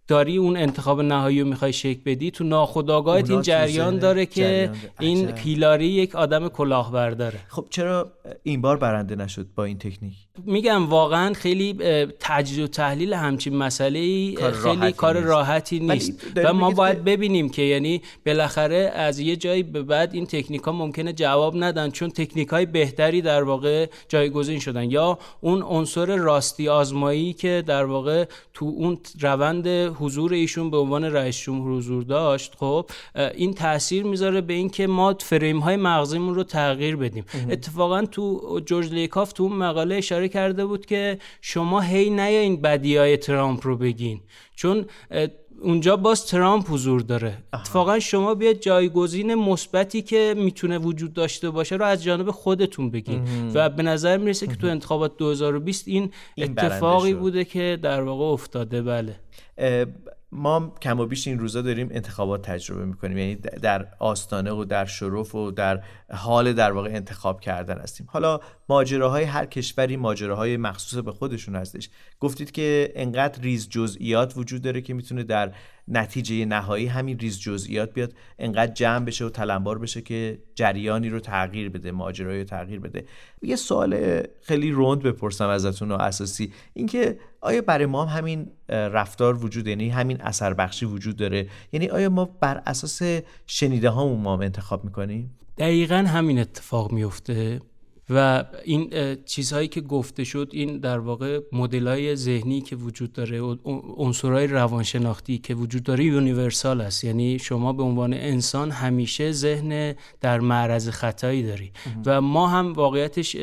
داری 0.07 0.37
اون 0.37 0.57
انتخاب 0.57 1.01
نهایی 1.01 1.41
رو 1.41 1.47
می‌خوای 1.47 1.73
شکل 1.73 2.01
بدی 2.05 2.31
تو 2.31 2.43
ناخودآگاهت 2.43 3.29
این 3.29 3.41
جریان 3.41 3.99
داره 3.99 4.25
که 4.25 4.71
این 4.99 5.37
هیلاری 5.37 5.87
یک 5.87 6.15
آدم 6.15 6.47
کلاهبرداره 6.47 7.39
خب 7.47 7.65
چرا 7.69 8.11
این 8.43 8.61
بار 8.61 8.77
برنده 8.77 9.15
نشد 9.15 9.47
با 9.55 9.63
این 9.63 9.77
تکنیک. 9.77 10.13
میگم 10.45 10.89
واقعا 10.89 11.33
خیلی 11.33 11.73
تجزیه 12.19 12.63
و 12.63 12.67
تحلیل 12.67 13.13
همچین 13.13 13.55
مسئله 13.55 14.31
کار 14.31 14.51
خیلی 14.51 14.91
کار 14.91 15.19
راحتی 15.19 15.79
نیست. 15.79 16.13
و 16.35 16.53
ما 16.53 16.71
باید 16.71 17.03
ببینیم 17.03 17.49
که 17.49 17.61
یعنی 17.61 18.01
بالاخره 18.25 18.91
از 18.95 19.19
یه 19.19 19.35
جایی 19.35 19.63
به 19.63 19.83
بعد 19.83 20.13
این 20.13 20.25
تکنیک 20.25 20.61
ها 20.61 20.71
ممکنه 20.71 21.13
جواب 21.13 21.63
ندن 21.63 21.89
چون 21.89 22.09
تکنیک 22.09 22.47
های 22.47 22.65
بهتری 22.65 23.21
در 23.21 23.43
واقع 23.43 23.87
جایگزین 24.09 24.59
شدن. 24.59 24.91
یا 24.91 25.19
اون 25.41 25.61
عنصر 25.61 26.15
راستی 26.15 26.69
آزمایی 26.69 27.33
که 27.33 27.63
در 27.67 27.85
واقع 27.85 28.25
تو 28.53 28.65
اون 28.65 28.97
روند 29.21 29.67
حضور 29.67 30.33
ایشون 30.33 30.71
به 30.71 30.77
عنوان 30.77 31.03
رئیس 31.03 31.37
جمهور 31.37 31.77
حضور 31.77 32.03
داشت 32.03 32.55
خب 32.55 32.89
این 33.35 33.53
تاثیر 33.53 34.03
می‌ذاره 34.03 34.41
به 34.41 34.53
اینکه 34.53 34.87
ما 34.87 35.15
فریم 35.19 35.59
های 35.59 35.75
مغزیمون 35.75 36.35
رو 36.35 36.43
تغییر 36.43 36.95
بدیم. 36.95 37.25
اتفاقا 37.49 38.05
تو 38.15 38.59
جورج 38.65 38.93
لیکاف 38.93 39.33
تو 39.33 39.43
اون 39.43 39.53
مقاله 39.53 39.95
اشاره 39.95 40.29
کرده 40.29 40.65
بود 40.65 40.85
که 40.85 41.19
شما 41.41 41.81
هی 41.81 42.19
این 42.19 42.61
بدی 42.61 42.97
های 42.97 43.17
ترامپ 43.17 43.67
رو 43.67 43.77
بگین. 43.77 44.19
چون 44.55 44.85
اونجا 45.61 45.97
باز 45.97 46.25
ترامپ 46.25 46.65
حضور 46.69 47.01
داره. 47.01 47.37
اتفاقا 47.53 47.99
شما 47.99 48.35
بیاید 48.35 48.59
جایگزین 48.59 49.35
مثبتی 49.35 50.01
که 50.01 50.35
می‌تونه 50.37 50.77
وجود 50.77 51.13
داشته 51.13 51.49
باشه 51.49 51.75
رو 51.75 51.85
از 51.85 52.03
جانب 52.03 52.31
خودتون 52.31 52.91
بگین. 52.91 53.21
و 53.53 53.69
به 53.69 53.83
نظر 53.83 54.17
می‌رسه 54.17 54.47
که 54.47 54.55
تو 54.55 54.67
انتخابات 54.67 55.17
2020 55.17 55.87
این, 55.87 56.11
این 56.35 56.51
اتفاقی 56.51 57.13
بوده 57.13 57.45
که 57.45 57.79
در 57.81 58.01
واقع 58.01 58.25
افتاده. 58.25 58.81
بله. 58.81 59.15
ما 60.35 60.73
کم 60.81 60.99
و 60.99 61.05
بیش 61.05 61.27
این 61.27 61.39
روزا 61.39 61.61
داریم 61.61 61.87
انتخابات 61.91 62.41
تجربه 62.41 62.85
می‌کنیم. 62.85 63.17
یعنی 63.17 63.35
در 63.35 63.87
آستانه 63.99 64.51
و 64.51 64.65
در 64.65 64.85
شرف 64.85 65.35
و 65.35 65.51
در 65.51 65.83
حال 66.13 66.53
در 66.53 66.71
واقع 66.71 66.89
انتخاب 66.89 67.41
کردن 67.41 67.77
هستیم. 67.77 68.07
حالا 68.09 68.39
ماجراهای 68.69 69.23
هر 69.23 69.45
کشوری 69.45 69.97
ماجراهای 69.97 70.57
مخصوص 70.57 70.99
به 70.99 71.11
خودشون 71.11 71.55
هستش. 71.55 71.89
گفتید 72.19 72.51
که 72.51 72.91
انقدر 72.95 73.41
ریز 73.41 73.69
جزئیات 73.69 74.33
وجود 74.37 74.61
داره 74.61 74.81
که 74.81 74.93
می‌تونه 74.93 75.23
در 75.23 75.51
نتیجه 75.87 76.45
نهایی 76.45 76.87
همین 76.87 77.19
ریز 77.19 77.39
جزئیات 77.39 77.93
بیاد 77.93 78.13
انقدر 78.39 78.73
جمع 78.73 79.05
بشه 79.05 79.25
و 79.25 79.29
تلمبار 79.29 79.79
بشه 79.79 80.01
که 80.01 80.39
جریانی 80.55 81.09
رو 81.09 81.19
تغییر 81.19 81.69
بده 81.69 81.91
ماجرایی 81.91 82.39
رو 82.39 82.45
تغییر 82.45 82.79
بده. 82.79 83.05
یه 83.41 83.55
سوال 83.55 84.21
خیلی 84.41 84.71
روند 84.71 85.01
بپرسم 85.01 85.47
ازتون 85.47 85.91
و 85.91 85.93
اساسی. 85.93 86.53
اینکه 86.73 87.19
آیا 87.41 87.61
برای 87.61 87.85
ما 87.85 88.05
هم 88.05 88.17
همین 88.17 88.47
رفتار 88.69 89.45
وجود 89.45 89.67
یعنی 89.67 89.89
همین 89.89 90.21
اثر 90.21 90.53
بخشی 90.53 90.85
وجود 90.85 91.15
داره؟ 91.15 91.47
یعنی 91.71 91.89
آیا 91.89 92.09
ما 92.09 92.25
بر 92.25 92.61
اساس 92.65 93.01
شنیده 93.47 93.89
هامون 93.89 94.21
ما 94.21 94.41
انتخاب 94.41 94.85
می‌کنیم؟ 94.85 95.37
دقیقا 95.57 95.95
همین 95.95 96.39
اتفاق 96.39 96.91
میفته 96.91 97.61
و 98.09 98.43
این 98.65 98.89
چیزهایی 99.25 99.67
که 99.67 99.81
گفته 99.81 100.23
شد 100.23 100.49
این 100.53 100.77
در 100.79 100.99
واقع 100.99 101.39
های 101.85 102.15
ذهنی 102.15 102.61
که 102.61 102.75
وجود 102.75 103.13
داره 103.13 103.41
عنصرهای 103.97 104.47
روانشناختی 104.47 105.37
که 105.37 105.55
وجود 105.55 105.83
داره 105.83 106.03
یونیورسال 106.03 106.81
است. 106.81 107.03
یعنی 107.03 107.39
شما 107.39 107.73
به 107.73 107.83
عنوان 107.83 108.13
انسان 108.13 108.71
همیشه 108.71 109.31
ذهن 109.31 109.95
در 110.21 110.39
معرض 110.39 110.89
خطایی 110.89 111.43
داری. 111.43 111.71
و 112.05 112.21
ما 112.21 112.47
هم 112.47 112.73
واقعیتش 112.73 113.35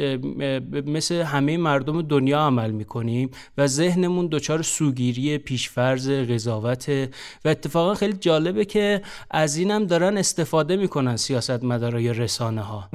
مثل 0.86 1.14
همه 1.14 1.56
مردم 1.56 2.02
دنیا 2.02 2.40
عمل 2.40 2.70
می‌کنیم 2.70 3.30
و 3.58 3.66
ذهنمون 3.66 4.26
دچار 4.26 4.62
سوگیری 4.62 5.38
پیشفرز 5.38 6.10
قضاوت. 6.10 6.88
و 7.44 7.48
اتفاقا 7.48 7.94
خیلی 7.94 8.12
جالبه 8.12 8.64
که 8.64 9.02
از 9.30 9.56
اینم 9.56 9.84
دارن 9.84 10.18
استفاده 10.18 10.76
می‌کنن 10.76 11.16
سیاست 11.16 11.64
مدارای 11.64 12.12
رسانه 12.12 12.60
ها 12.60 12.88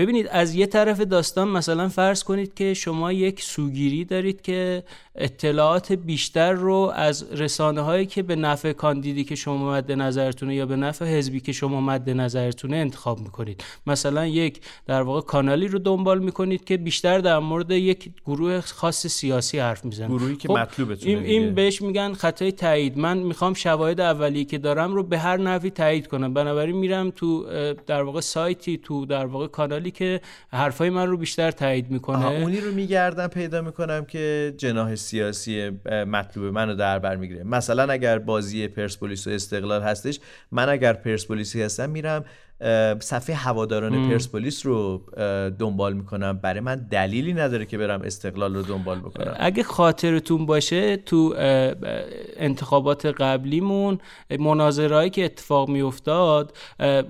ببینید 0.00 0.28
از 0.30 0.54
یه 0.54 0.66
طرف 0.66 1.00
داستان 1.00 1.48
مثلا 1.48 1.88
فرض 1.88 2.24
کنید 2.24 2.54
که 2.54 2.74
شما 2.74 3.12
یک 3.12 3.42
سوگیری 3.42 4.04
دارید 4.04 4.42
که 4.42 4.84
اطلاعات 5.14 5.92
بیشتر 5.92 6.52
رو 6.52 6.92
از 6.94 7.32
رسانه 7.32 7.80
هایی 7.80 8.06
که 8.06 8.22
به 8.22 8.36
نفع 8.36 8.72
کاندیدی 8.72 9.24
که 9.24 9.34
شما 9.34 9.72
مد 9.72 9.92
نظرتونه 9.92 10.54
یا 10.54 10.66
به 10.66 10.76
نفع 10.76 11.04
حزبی 11.04 11.40
که 11.40 11.52
شما 11.52 11.80
مد 11.80 12.10
نظرتونه 12.10 12.76
انتخاب 12.76 13.20
می‌کنید. 13.20 13.64
مثلا 13.86 14.26
یک 14.26 14.60
در 14.86 15.02
واقع 15.02 15.20
کانالی 15.20 15.68
رو 15.68 15.78
دنبال 15.78 16.18
می‌کنید 16.18 16.64
که 16.64 16.76
بیشتر 16.76 17.18
در 17.18 17.38
مورد 17.38 17.70
یک 17.70 18.10
گروه 18.26 18.60
خاص 18.60 19.06
سیاسی 19.06 19.58
حرف 19.58 19.84
می‌زنه. 19.84 20.08
گروهی 20.08 20.36
که 20.36 20.48
خب 20.48 20.58
این, 21.02 21.18
این 21.18 21.54
بهش 21.54 21.82
میگن 21.82 22.12
خطای 22.12 22.52
تایید. 22.52 22.98
من 22.98 23.18
می‌خوام 23.18 23.54
شواهد 23.54 24.00
اولیه 24.00 24.44
که 24.44 24.58
دارم 24.58 24.94
رو 24.94 25.02
به 25.02 25.18
هر 25.18 25.36
نحوی 25.36 25.70
تایید 25.70 26.06
کنم. 26.06 26.34
بنابراین 26.34 26.76
میرم 26.76 27.10
تو 27.10 27.46
در 27.86 28.02
واقع 28.02 28.20
سایتی 28.20 28.78
تو 28.78 29.06
در 29.06 29.26
واقع 29.26 29.46
کانالی 29.46 29.90
که 29.90 30.20
حرفای 30.52 30.90
من 30.90 31.06
رو 31.06 31.16
بیشتر 31.16 31.50
تایید 31.50 31.90
می‌کنه. 31.90 32.26
اونی 32.26 32.60
رو 32.60 32.72
میگردم 32.72 33.26
پیدا 33.26 33.62
می‌کنم 33.62 34.04
که 34.04 34.54
جناح 34.58 34.99
سیاسی 35.00 35.70
مطلوب 35.90 36.54
منو 36.54 36.74
در 36.74 36.98
بر 36.98 37.16
می‌گیره. 37.16 37.44
مثلا 37.44 37.92
اگر 37.92 38.18
بازی 38.18 38.68
پرسپولیس 38.68 39.26
و 39.26 39.30
استقلال 39.30 39.82
هستش 39.82 40.20
من 40.52 40.68
اگر 40.68 40.92
پرسپولیسی 40.92 41.62
هستم 41.62 41.90
میرم 41.90 42.24
صفحه 43.00 43.36
هواداران 43.36 44.08
پرسپولیس 44.08 44.66
رو 44.66 45.02
دنبال 45.58 45.92
می‌کنم. 45.92 46.38
برای 46.42 46.60
من 46.60 46.86
دلیلی 46.90 47.32
نداره 47.32 47.66
که 47.66 47.78
برم 47.78 48.02
استقلال 48.02 48.54
رو 48.54 48.62
دنبال 48.62 48.98
بکنم. 48.98 49.36
اگه 49.38 49.62
خاطرتون 49.62 50.46
باشه 50.46 50.96
تو 50.96 51.34
انتخابات 52.36 53.06
قبلیمون 53.06 53.98
مناظرهایی 54.38 55.10
که 55.10 55.24
اتفاق 55.24 55.68
میافتاد 55.68 56.56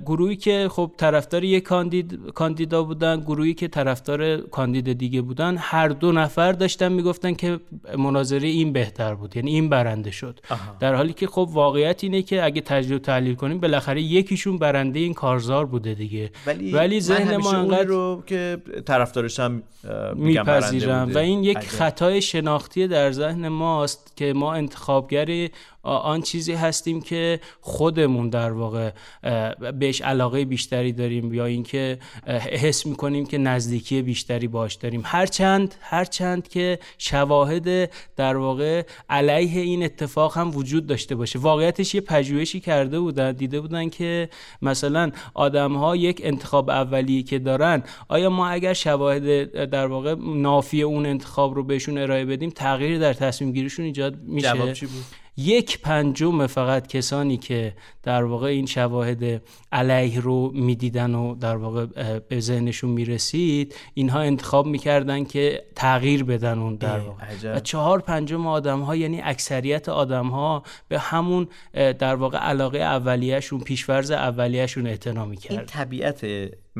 گروهی 0.06 0.36
که 0.36 0.68
خب 0.70 0.90
طرفدار 0.96 1.44
یک 1.44 1.62
کاندید 1.62 2.18
کاندیدا 2.34 2.82
بودن 2.82 3.20
گروهی 3.20 3.54
که 3.54 3.68
طرفدار 3.68 4.36
کاندید 4.36 4.92
دیگه 4.92 5.22
بودن 5.22 5.56
هر 5.58 5.88
دو 5.88 6.12
نفر 6.12 6.52
داشتن 6.52 6.92
می‌گفتن 6.92 7.34
که 7.34 7.60
مناظره 7.98 8.48
این 8.48 8.72
بهتر 8.72 9.14
بود 9.14 9.36
یعنی 9.36 9.50
این 9.50 9.68
برنده 9.68 10.10
شد. 10.10 10.40
در 10.80 10.94
حالی 10.94 11.12
که 11.12 11.26
خب 11.26 11.48
واقعیت 11.52 12.04
اینه 12.04 12.22
که 12.22 12.44
اگه 12.44 12.60
تجزیه 12.60 12.98
تحلیل 12.98 13.34
کنیم 13.34 13.60
بالاخره 13.60 14.02
یکیشون 14.02 14.58
برنده 14.58 14.98
این 14.98 15.14
کار 15.14 15.39
کارزار 15.40 15.66
بوده 15.66 15.94
دیگه. 15.94 16.30
ولی, 16.46 16.72
ولی 16.72 17.00
ذهن 17.00 17.36
ما 17.36 17.52
انقدر 17.52 17.84
رو 17.84 18.22
که 18.26 18.58
طرفدارش 18.86 19.40
هم 19.40 19.62
میپذیرم. 20.14 21.10
و 21.14 21.18
این 21.18 21.44
یک 21.44 21.58
خطای 21.58 22.22
شناختی 22.22 22.88
در 22.88 23.12
ذهن 23.12 23.48
ماست 23.48 24.12
که 24.16 24.32
ما 24.32 24.54
انتخابگر 24.54 25.48
آن 25.82 26.22
چیزی 26.22 26.52
هستیم 26.52 27.00
که 27.00 27.40
خودمون 27.60 28.28
در 28.28 28.52
واقع 28.52 28.90
بهش 29.78 30.00
علاقه 30.00 30.44
بیشتری 30.44 30.92
داریم 30.92 31.34
یا 31.34 31.44
اینکه 31.44 31.98
حس 32.52 32.86
می‌کنیم 32.86 33.26
که 33.26 33.38
نزدیکی 33.38 34.02
بیشتری 34.02 34.48
باش 34.48 34.74
داریم. 34.74 35.02
هرچند 35.04 35.74
هرچند 35.80 36.48
که 36.48 36.78
شواهد 36.98 37.90
در 38.16 38.36
واقع 38.36 38.82
علیه 39.10 39.60
این 39.60 39.82
اتفاق 39.82 40.38
هم 40.38 40.56
وجود 40.56 40.86
داشته 40.86 41.14
باشه. 41.14 41.38
واقعیتش 41.38 41.94
یه 41.94 42.00
پژوهشی 42.00 42.60
کرده 42.60 43.00
بودن 43.00 43.32
دیده 43.32 43.60
بودن 43.60 43.88
که 43.88 44.28
مثلا 44.62 45.10
آدم 45.34 45.76
ها 45.76 45.96
یک 45.96 46.20
انتخاب 46.24 46.70
اولی 46.70 47.22
که 47.22 47.38
دارن 47.38 47.82
آیا 48.08 48.30
ما 48.30 48.48
اگر 48.48 48.72
شواهد 48.72 49.52
در 49.70 49.86
واقع 49.86 50.14
نافی 50.18 50.82
اون 50.82 51.06
انتخاب 51.06 51.54
رو 51.54 51.64
بهشون 51.64 51.98
ارائه 51.98 52.24
بدیم 52.24 52.50
تغییر 52.50 52.98
در 52.98 53.12
تصمیم 53.12 53.52
گیریشون 53.52 53.84
ایجاد 53.84 54.22
میشه؟ 54.22 54.48
جواب 54.48 54.72
چی 54.72 54.86
بود؟ 54.86 55.04
یک 55.36 55.80
پنجم 55.80 56.46
فقط 56.46 56.86
کسانی 56.86 57.36
که 57.36 57.74
در 58.02 58.24
واقع 58.24 58.46
این 58.46 58.66
شواهد 58.66 59.42
علیه 59.72 60.20
رو 60.20 60.50
می‌دیدن 60.54 61.14
و 61.14 61.34
در 61.34 61.56
واقع 61.56 61.86
به 62.18 62.40
ذهنشون 62.40 62.90
می‌رسید 62.90 63.74
اینها 63.94 64.20
انتخاب 64.20 64.66
می‌کردن 64.66 65.24
که 65.24 65.62
تغییر 65.76 66.24
بدن 66.24 66.58
اون 66.58 66.76
در 66.76 66.98
واقع. 66.98 67.56
و 67.56 67.60
چهار 67.60 68.00
پنجم 68.00 68.46
آدم 68.46 68.80
ها 68.80 68.96
یعنی 68.96 69.20
اکثریت 69.20 69.88
آدم 69.88 70.26
ها 70.26 70.62
به 70.88 70.98
همون 70.98 71.48
در 71.72 72.14
واقع 72.14 72.38
علاقه 72.38 72.78
اولیهشون 72.78 73.60
پیشورز 73.60 74.10
اولیهشون 74.10 74.86
اعتنا 74.86 75.24
می‌کردن. 75.24 75.56
این 75.56 75.66
طبیعت 75.66 76.26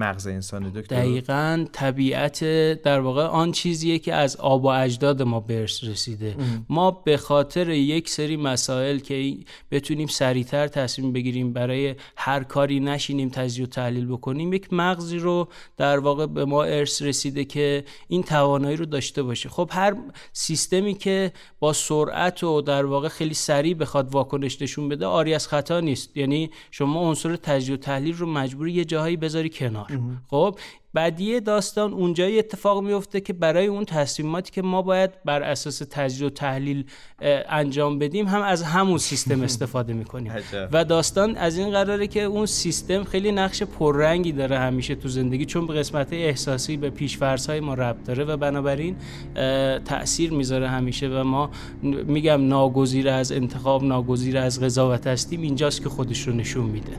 مغز 0.01 0.27
انسان 0.27 0.71
دکتر؟ 0.71 0.97
دقیقا 0.97 1.67
طبیعت 1.73 2.45
در 2.83 3.01
واقع 3.01 3.25
آن 3.25 3.53
چیزیه 3.53 3.99
که 3.99 4.15
از 4.15 4.37
آب 4.37 4.65
و 4.65 4.67
اجداد 4.67 5.23
ما 5.23 5.41
برس 5.41 5.85
رسیده. 5.85 6.37
ما 6.69 6.91
به 6.91 7.17
خاطر 7.17 7.71
یک 7.71 8.09
سری 8.09 8.37
مسائل 8.37 8.99
که 8.99 9.37
بتونیم 9.71 10.07
سریعتر 10.07 10.69
تصمیم 10.69 11.13
بگیریم 11.13 11.53
برای 11.53 11.95
هر 12.17 12.43
کاری 12.43 12.81
نشینیم 12.81 13.29
تجزیه 13.29 13.65
و 13.65 13.69
تحلیل 13.69 14.07
بکنیم 14.07 14.53
یک 14.53 14.73
مغزی 14.73 15.19
رو 15.19 15.49
در 15.77 15.99
واقع 15.99 16.27
به 16.27 16.45
ما 16.45 16.65
ارث 16.65 17.03
رسیده 17.03 17.45
که 17.45 17.85
این 18.09 18.23
توانایی 18.23 18.77
رو 18.77 18.85
داشته 18.85 19.23
باشه. 19.23 19.49
خب 19.49 19.71
هر 19.73 19.97
سیستمی 20.33 20.95
که 20.95 21.33
با 21.59 21.73
سرعت 21.73 22.45
و 22.45 22.61
در 22.61 22.85
واقع 22.85 23.09
خیلی 23.09 23.35
سریع 23.35 23.75
بخواد 23.75 24.15
واکنش 24.15 24.63
نشون 24.63 24.89
بده 24.89 25.07
آری 25.07 25.35
از 25.35 25.49
خطا 25.49 25.81
نیست. 25.81 26.17
یعنی 26.17 26.51
شما 26.71 27.01
عنصر 27.01 27.37
تجزیه 27.37 27.75
و 27.75 27.79
تحلیل 27.79 28.15
رو 28.15 28.27
مجبوری 28.27 28.73
یه 28.73 28.85
جاهایی 28.85 29.17
بذاری 29.17 29.51
کنار. 29.51 29.89
خب 30.29 30.59
بعدی 30.94 31.40
داستان 31.40 31.92
اونجایی 31.92 32.38
اتفاق 32.38 32.83
میفته 32.83 33.20
که 33.20 33.33
برای 33.33 33.66
اون 33.66 33.85
تصمیماتی 33.85 34.50
که 34.50 34.62
ما 34.62 34.83
باید 34.83 35.11
بر 35.24 35.42
اساس 35.42 35.83
تجزیه 35.90 36.26
و 36.26 36.31
تحلیل 36.31 36.85
انجام 37.48 37.98
بدیم 37.98 38.26
هم 38.26 38.42
از 38.42 38.62
همون 38.62 38.98
سیستم 38.98 39.42
استفاده 39.50 39.92
می‌کنیم. 39.92 40.33
و 40.72 40.85
داستان 40.85 41.37
از 41.37 41.59
این 41.59 41.70
قراره 41.70 42.07
که 42.07 42.22
اون 42.22 42.46
سیستم 42.46 43.05
خیلی 43.05 43.33
نقش 43.33 43.62
پررنگی 43.62 44.33
داره 44.33 44.59
همیشه 44.59 44.94
تو 44.94 45.09
زندگی 45.09 45.44
چون 45.44 45.66
به 45.66 45.74
قسمت 45.74 46.12
احساسی 46.12 46.76
به 46.76 46.92
های 47.48 47.61
ما 47.61 47.74
ربط 47.74 48.05
داره 48.05 48.24
و 48.24 48.37
بنابراین 48.37 48.96
تاثیر 49.85 50.33
می‌ذاره 50.33 50.68
همیشه 50.68 51.09
و 51.09 51.24
ما 51.24 51.50
میگم 51.83 52.48
ناگزیر 52.48 53.09
از 53.09 53.33
انتخاب 53.33 53.85
ناگزیر 53.85 54.38
از 54.38 54.61
قضاوت 54.61 55.07
هستیم 55.07 55.42
اینجاست 55.42 55.83
که 55.83 55.88
خودش 55.88 56.29
رو 56.29 56.33
نشون 56.33 56.64
میده. 56.64 56.92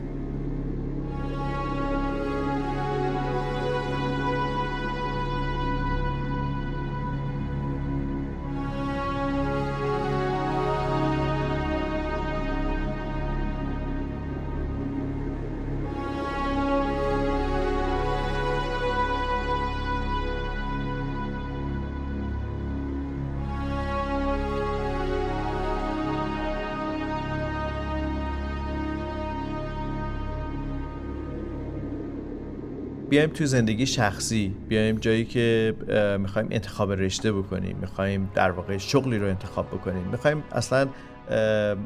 بیایم 33.12 33.30
تو 33.30 33.46
زندگی 33.46 33.86
شخصی 33.86 34.54
بیایم 34.68 34.98
جایی 34.98 35.24
که 35.24 35.74
می‌خوایم 36.20 36.48
انتخاب 36.50 36.92
رشته 36.92 37.32
بکنیم 37.32 37.76
می‌خوایم 37.80 38.30
در 38.34 38.50
واقع 38.50 38.78
شغلی 38.78 39.18
رو 39.18 39.26
انتخاب 39.26 39.66
بکنیم. 39.66 40.02
می‌خوایم 40.08 40.42
اصلا 40.52 40.88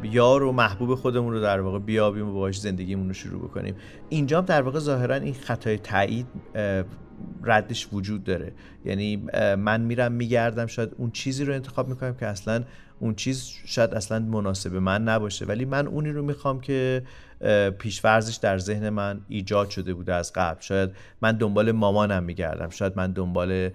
یار 0.03 0.43
و 0.43 0.53
محبوب 0.53 0.95
خودمون 0.95 1.33
رو 1.33 1.41
در 1.41 1.61
واقع 1.61 1.79
بیابیم 1.79 2.29
و 2.29 2.33
باهاش 2.33 2.61
زندگیمون 2.61 3.09
رو 3.09 3.15
شروع 3.15 3.43
بکنیم. 3.43 3.75
اینجا 4.09 4.41
در 4.41 4.63
واقع 4.63 4.79
ظاهرا 4.79 5.15
این 5.15 5.35
خطای 5.35 5.79
تایید 5.79 6.27
ردش 7.45 7.89
وجود 7.93 8.25
داره. 8.25 8.53
یعنی 8.85 9.17
من 9.59 9.81
میرم 9.81 10.13
میگردم 10.13 10.67
شاید 10.67 10.91
اون 10.97 11.11
چیزی 11.11 11.45
رو 11.45 11.55
انتخاب 11.55 11.89
می‌کنم 11.89 12.15
که 12.15 12.27
اصلا 12.27 12.65
اون 12.99 13.15
چیز 13.15 13.53
شاید 13.65 13.95
اصلا 13.95 14.19
مناسب 14.19 14.75
من 14.75 15.03
نباشه. 15.03 15.45
ولی 15.45 15.65
من 15.65 15.87
اونی 15.87 16.11
رو 16.11 16.23
می‌خوام 16.23 16.61
که 16.61 17.03
پیشورزش 17.79 18.37
در 18.37 18.59
ذهن 18.59 18.89
من 18.89 19.21
ایجاد 19.29 19.71
شده 19.71 19.95
بوده 19.95 20.15
از 20.15 20.33
قبل. 20.33 20.61
شاید 20.61 20.91
من 21.21 21.33
دنبال 21.33 21.73
مامانم 21.73 22.23
میگردم. 22.23 22.71
شاید 22.71 22.93
من 22.97 23.13
دنبال 23.13 23.71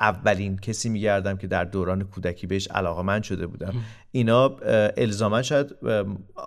اولین 0.00 0.56
کسی 0.56 0.88
میگردم 0.88 1.36
که 1.36 1.46
در 1.46 1.64
دوران 1.64 2.02
کودکی 2.02 2.46
بهش 2.46 2.68
علاقه 2.68 3.02
من 3.02 3.22
شده 3.22 3.46
بودم. 3.46 3.74
اینا 4.12 4.56
الزاما 4.96 5.42
شاید 5.42 5.74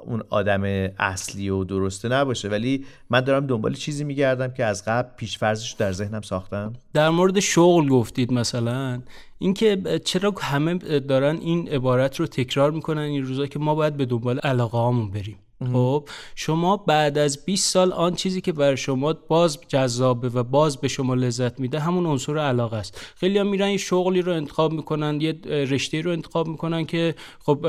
اون 0.06 0.24
آدم 0.30 0.64
اصلی 1.00 1.50
و 1.50 1.64
درسته 1.64 2.10
نباشه 2.10 2.50
ولی 2.50 2.86
من 3.10 3.22
دارم 3.22 3.48
دنبال 3.48 3.74
چیزی 3.74 4.04
میگردم 4.04 4.48
که 4.48 4.66
از 4.66 4.86
قبل 4.86 5.10
پیشفرزش 5.18 5.72
در 5.72 5.92
ذهنم 5.92 6.22
ساختم. 6.22 6.74
در 6.94 7.10
مورد 7.10 7.40
شغل 7.40 7.90
گفتید 7.90 8.34
مثلا. 8.34 9.02
اینکه 9.40 10.02
چرا 10.06 10.34
همه 10.42 10.74
دارن 11.00 11.38
این 11.38 11.70
عبارت 11.70 12.20
رو 12.20 12.28
تکرار 12.28 12.72
می‌کنن 12.72 13.02
این 13.02 13.26
روزا 13.26 13.48
که 13.48 13.60
ما 13.60 13.76
باید 13.76 13.98
به 13.98 14.06
دنبال 14.06 14.40
علاقه 14.40 14.78
هامون 14.78 15.12
بریم؟ 15.12 15.38
خب 15.74 16.10
شما 16.36 16.78
بعد 16.78 17.18
از 17.18 17.46
20 17.46 17.74
سال 17.74 17.94
آن 17.94 18.16
چیزی 18.16 18.42
که 18.42 18.52
برای 18.52 18.78
شما 18.78 19.14
باز 19.14 19.60
جذابه 19.68 20.30
و 20.30 20.44
باز 20.44 20.78
به 20.78 20.88
شما 20.88 21.14
لذت 21.16 21.60
میده 21.60 21.80
همون 21.80 22.06
عنصر 22.06 22.38
علاقه 22.38 22.78
است. 22.78 23.14
خیلی 23.16 23.38
هم 23.38 23.48
میرن 23.48 23.70
یه 23.70 23.78
شغلی 23.78 24.22
رو 24.22 24.34
انتخاب 24.34 24.74
می‌کنن 24.74 25.22
یه 25.22 25.40
رشته 25.46 26.02
رو 26.02 26.12
انتخاب 26.12 26.48
می‌کنن 26.48 26.86
که 26.86 27.16
خب 27.40 27.66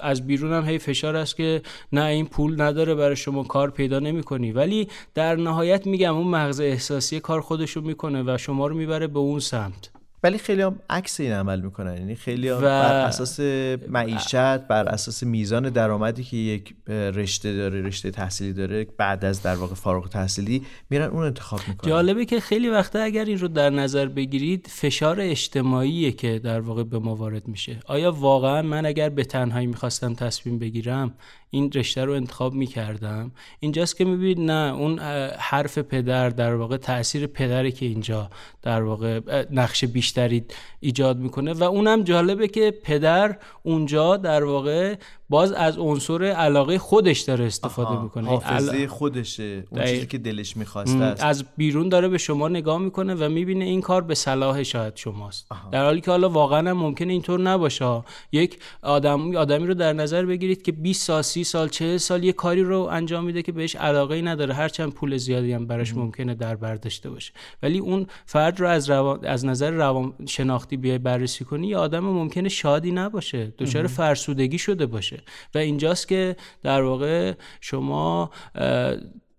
از 0.00 0.26
بیرون 0.26 0.52
هم 0.52 0.68
هی 0.68 0.78
فشار 0.78 1.16
است 1.16 1.36
که 1.36 1.62
نه 1.92 2.04
این 2.04 2.26
پول 2.26 2.60
نداره 2.60 2.94
برای 2.94 3.16
شما 3.16 3.42
کار 3.42 3.70
پیدا 3.70 3.98
نمی‌کنی. 3.98 4.52
ولی 4.52 4.88
در 5.14 5.36
نهایت 5.36 5.86
میگم 5.86 6.16
اون 6.16 6.26
مغز 6.26 6.60
احساسی 6.60 7.20
کار 7.20 7.40
خودشو 7.40 7.80
می‌کنه 7.80 8.22
و 8.26 8.38
شما 8.38 8.66
رو 8.66 8.76
می‌بره 8.76 9.06
به 9.06 9.18
اون 9.18 9.40
سمت. 9.40 9.91
ولی 10.22 10.38
خیلی 10.38 10.62
هم 10.62 10.78
عکس 10.90 11.20
این 11.20 11.32
عمل 11.32 11.60
می‌کنن. 11.60 11.96
یعنی 11.96 12.14
خیلی 12.14 12.48
هم 12.48 12.60
بر 12.60 13.06
اساس 13.06 13.40
معیشت 13.88 14.34
بر 14.56 14.88
اساس 14.88 15.22
میزان 15.22 15.70
درآمدی 15.70 16.24
که 16.24 16.36
یک 16.36 16.74
رشته 16.88 17.56
داره 17.56 17.82
رشته 17.82 18.10
تحصیلی 18.10 18.52
داره 18.52 18.86
بعد 18.98 19.24
از 19.24 19.42
در 19.42 19.54
واقع 19.54 19.74
فارغ 19.74 20.08
تحصیلی 20.08 20.62
میرن 20.90 21.08
اون 21.08 21.24
انتخاب 21.24 21.60
می‌کنن. 21.68 21.90
جالبه 21.90 22.24
که 22.24 22.40
خیلی 22.40 22.68
وقتا 22.68 22.98
اگر 22.98 23.24
این 23.24 23.38
رو 23.38 23.48
در 23.48 23.70
نظر 23.70 24.06
بگیرید 24.06 24.66
فشار 24.70 25.20
اجتماعیه 25.20 26.12
که 26.12 26.38
در 26.38 26.60
واقع 26.60 26.82
به 26.82 26.98
ما 26.98 27.14
وارد 27.14 27.48
میشه. 27.48 27.80
آیا 27.86 28.12
واقعا 28.12 28.62
من 28.62 28.86
اگر 28.86 29.08
به 29.08 29.24
تنهایی 29.24 29.66
می‌خواستم 29.66 30.14
تصمیم 30.14 30.58
بگیرم 30.58 31.14
این 31.54 31.70
رشته 31.74 32.04
رو 32.04 32.12
انتخاب 32.12 32.54
می‌کردم. 32.54 33.32
اینجاست 33.60 33.96
که 33.96 34.04
می‌بینید 34.04 34.50
نه 34.50 34.74
اون 34.74 34.98
حرف 35.38 35.78
پدر 35.78 36.28
در 36.28 36.54
واقع 36.54 36.76
تاثیر 36.76 37.26
پدری 37.26 37.72
که 37.72 37.86
اینجا 37.86 38.30
در 38.62 38.82
واقع 38.82 39.20
نقش 39.50 39.84
بیشتری 39.84 40.44
ایجاد 40.80 41.18
می‌کنه. 41.18 41.52
و 41.52 41.62
اونم 41.62 42.02
جالبه 42.02 42.48
که 42.48 42.70
پدر 42.84 43.38
اونجا 43.62 44.16
در 44.16 44.44
واقع 44.44 44.94
باز 45.32 45.52
از 45.52 45.78
عنصر 45.78 46.24
علاقه 46.24 46.78
خودش 46.78 47.20
داره 47.20 47.44
استفاده 47.44 48.02
می‌کنه. 48.02 48.28
حافظه 48.28 48.88
خودشه. 48.88 49.64
اون 49.70 49.84
چیزی 49.84 50.06
که 50.06 50.18
دلش 50.18 50.56
می‌خواسته 50.56 51.14
از 51.26 51.44
بیرون 51.56 51.88
داره 51.88 52.08
به 52.08 52.18
شما 52.18 52.48
نگاه 52.48 52.78
می‌کنه 52.78 53.14
و 53.14 53.28
می‌بینه 53.28 53.64
این 53.64 53.80
کار 53.80 54.02
به 54.02 54.14
صلاح 54.14 54.62
شاید 54.62 54.96
شماست. 54.96 55.48
در 55.72 55.84
حالی 55.84 56.00
که 56.00 56.10
حالا 56.10 56.28
واقعا 56.28 56.74
ممکنه 56.74 57.12
اینطور 57.12 57.40
نباشه. 57.40 58.02
یک 58.32 58.58
آدم 58.82 59.36
آدمی 59.36 59.66
رو 59.66 59.74
در 59.74 59.92
نظر 59.92 60.26
بگیرید 60.26 60.62
که 60.62 60.72
20 60.72 61.02
سال 61.02 61.22
30 61.22 61.44
سال 61.44 61.68
40 61.68 61.96
سال 61.96 62.24
یه 62.24 62.32
کاری 62.32 62.62
رو 62.62 62.80
انجام 62.80 63.24
میده 63.24 63.42
که 63.42 63.52
بهش 63.52 63.76
علاقه 63.76 64.14
ای 64.14 64.22
نداره. 64.22 64.54
هرچند 64.54 64.92
پول 64.92 65.16
زیادی 65.16 65.52
هم 65.52 65.66
براش 65.66 65.94
ممکنه 65.94 66.34
در 66.34 66.56
بر 66.56 66.74
داشته 66.74 67.10
باشه. 67.10 67.32
ولی 67.62 67.78
اون 67.78 68.06
فرد 68.26 68.60
رو 68.60 68.66
از 68.66 68.90
از 68.90 69.44
نظر 69.44 69.70
روان 69.70 70.14
شناختی 70.26 70.76
بیای 70.76 70.98
بررسی 70.98 71.44
کنی 71.44 71.66
یه 71.66 71.76
آدم 71.76 72.00
ممکنه 72.00 72.48
شادی 72.48 72.92
نباشه. 72.92 73.52
دچار 73.58 73.86
فرسودگی 73.86 74.58
شده 74.58 74.86
باشه. 74.86 75.21
و 75.54 75.58
اینجاست 75.58 76.08
که 76.08 76.36
در 76.62 76.82
واقع 76.82 77.32
شما 77.60 78.30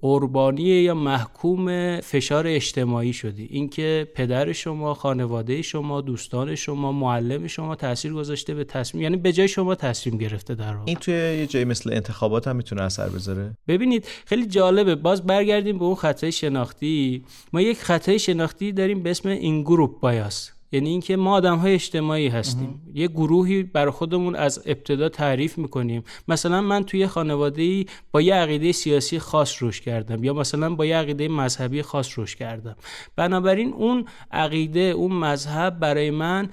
قربانی 0.01 0.63
یا 0.63 0.93
محکوم 0.93 1.99
فشار 2.01 2.47
اجتماعی 2.47 3.13
شدی. 3.13 3.47
اینکه 3.49 4.07
پدر 4.15 4.51
شما 4.51 4.93
خانواده 4.93 5.61
شما 5.61 6.01
دوستان 6.01 6.55
شما 6.55 6.91
معلم 6.91 7.47
شما 7.47 7.75
تاثیر 7.75 8.13
گذاشته 8.13 8.53
به 8.53 8.63
تصمیم 8.63 9.03
یعنی 9.03 9.17
به 9.17 9.33
جای 9.33 9.47
شما 9.47 9.75
تصمیم 9.75 10.17
گرفته 10.17 10.55
در 10.55 10.75
واقع. 10.75 10.83
این 10.87 10.97
توی 10.97 11.13
یه 11.13 11.47
جایی 11.47 11.65
مثل 11.65 11.93
انتخابات 11.93 12.47
هم 12.47 12.55
می‌تونه 12.55 12.81
اثر 12.81 13.09
بذاره؟ 13.09 13.57
ببینید 13.67 14.07
خیلی 14.25 14.45
جالبه. 14.45 14.95
باز 14.95 15.25
برگردیم 15.25 15.77
به 15.77 15.85
اون 15.85 15.95
خطای 15.95 16.31
شناختی. 16.31 17.25
ما 17.53 17.61
یک 17.61 17.77
خطای 17.77 18.19
شناختی 18.19 18.71
داریم 18.71 19.03
به 19.03 19.11
اسم 19.11 19.29
این 19.29 19.61
گروپ 19.61 19.99
بایاس. 19.99 20.51
یعنی 20.73 20.89
اینکه 20.89 21.15
ما 21.15 21.33
آدم 21.33 21.57
های 21.57 21.73
اجتماعی 21.73 22.27
هستیم. 22.27 22.81
یه 22.93 23.07
گروهی 23.07 23.63
بر 23.63 23.89
خودمون 23.89 24.35
از 24.35 24.63
ابتدا 24.65 25.09
تعریف 25.09 25.57
می‌کنیم. 25.57 26.03
مثلا 26.27 26.61
من 26.61 26.83
توی 26.83 27.07
خانواده 27.07 27.85
با 28.11 28.21
یه 28.21 28.35
عقیده 28.35 28.71
سیاسی 28.71 29.19
خاص 29.19 29.63
روش 29.63 29.81
کردم 29.81 30.23
یا 30.23 30.33
مثلا 30.33 30.75
با 30.75 30.85
یه 30.85 30.95
عقیده 30.95 31.27
مذهبی 31.27 31.81
خاص 31.81 32.19
روش 32.19 32.35
کردم. 32.35 32.75
بنابراین 33.15 33.73
اون 33.73 34.05
عقیده 34.31 34.79
اون 34.79 35.11
مذهب 35.11 35.79
برای 35.79 36.11
من 36.11 36.49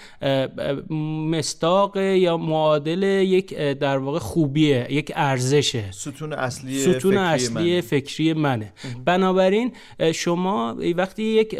مستاق 1.30 1.96
یا 1.96 2.36
معادل 2.36 3.02
یک 3.02 3.54
در 3.54 3.98
واقع 3.98 4.18
خوبیه 4.18 4.86
یک 4.90 5.12
ارزشه. 5.14 5.90
ستون 5.90 6.32
اصلی 6.32 6.78
ستون 6.78 7.00
فکری 7.00 7.16
اصلی 7.16 7.70
منه. 7.70 7.80
فکری 7.80 8.32
منه. 8.32 8.72
بنابراین 9.04 9.72
شما 10.14 10.76
وقتی 10.96 11.22
یک 11.22 11.58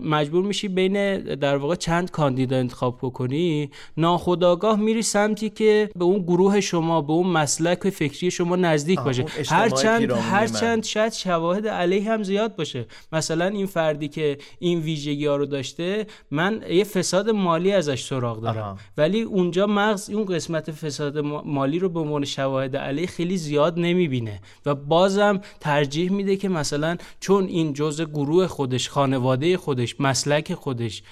مجبور 0.00 0.44
میشی 0.44 0.68
بین 0.68 1.18
در 1.18 1.56
واقع 1.64 1.74
چند 1.74 2.10
کاندیدا 2.10 2.56
انتخاب 2.56 2.98
بکنی 3.02 3.70
ناخداگاه 3.96 4.80
میری 4.80 5.02
سمتی 5.02 5.50
که 5.50 5.90
به 5.96 6.04
اون 6.04 6.22
گروه 6.22 6.60
شما 6.60 7.00
به 7.00 7.12
اون 7.12 7.26
مسلک 7.26 7.90
فکری 7.90 8.30
شما 8.30 8.56
نزدیک 8.56 9.00
باشه. 9.00 9.24
هرچند 9.48 10.10
هرچند 10.12 10.84
شاید 10.84 11.12
شواهد 11.12 11.66
علیه 11.66 12.12
هم 12.12 12.22
زیاد 12.22 12.56
باشه. 12.56 12.86
مثلا 13.12 13.46
این 13.46 13.66
فردی 13.66 14.08
که 14.08 14.38
این 14.58 14.78
ویژگی 14.78 15.26
ها 15.26 15.36
رو 15.36 15.46
داشته 15.46 16.06
من 16.30 16.62
یه 16.70 16.84
فساد 16.84 17.30
مالی 17.30 17.72
ازش 17.72 18.04
سراغ 18.04 18.40
دارم. 18.40 18.62
آها. 18.62 18.78
ولی 18.98 19.22
اونجا 19.22 19.66
مغز 19.66 20.10
اون 20.10 20.24
قسمت 20.24 20.70
فساد 20.70 21.18
مالی 21.44 21.78
رو 21.78 21.88
به 21.88 22.00
عنوان 22.00 22.24
شواهد 22.24 22.76
علیه 22.76 23.06
خیلی 23.06 23.36
زیاد 23.36 23.78
نمی‌بینه. 23.78 24.40
و 24.66 24.74
بازم 24.74 25.40
ترجیح 25.60 26.12
میده 26.12 26.36
که 26.36 26.48
مثلا 26.48 26.96
چون 27.20 27.44
این 27.44 27.72
جزء 27.72 28.04
گروه 28.04 28.46
خودش 28.46 28.88
خانواده 28.88 29.56
خودش 29.56 30.00
مسلک 30.00 30.54
خودش 30.54 31.02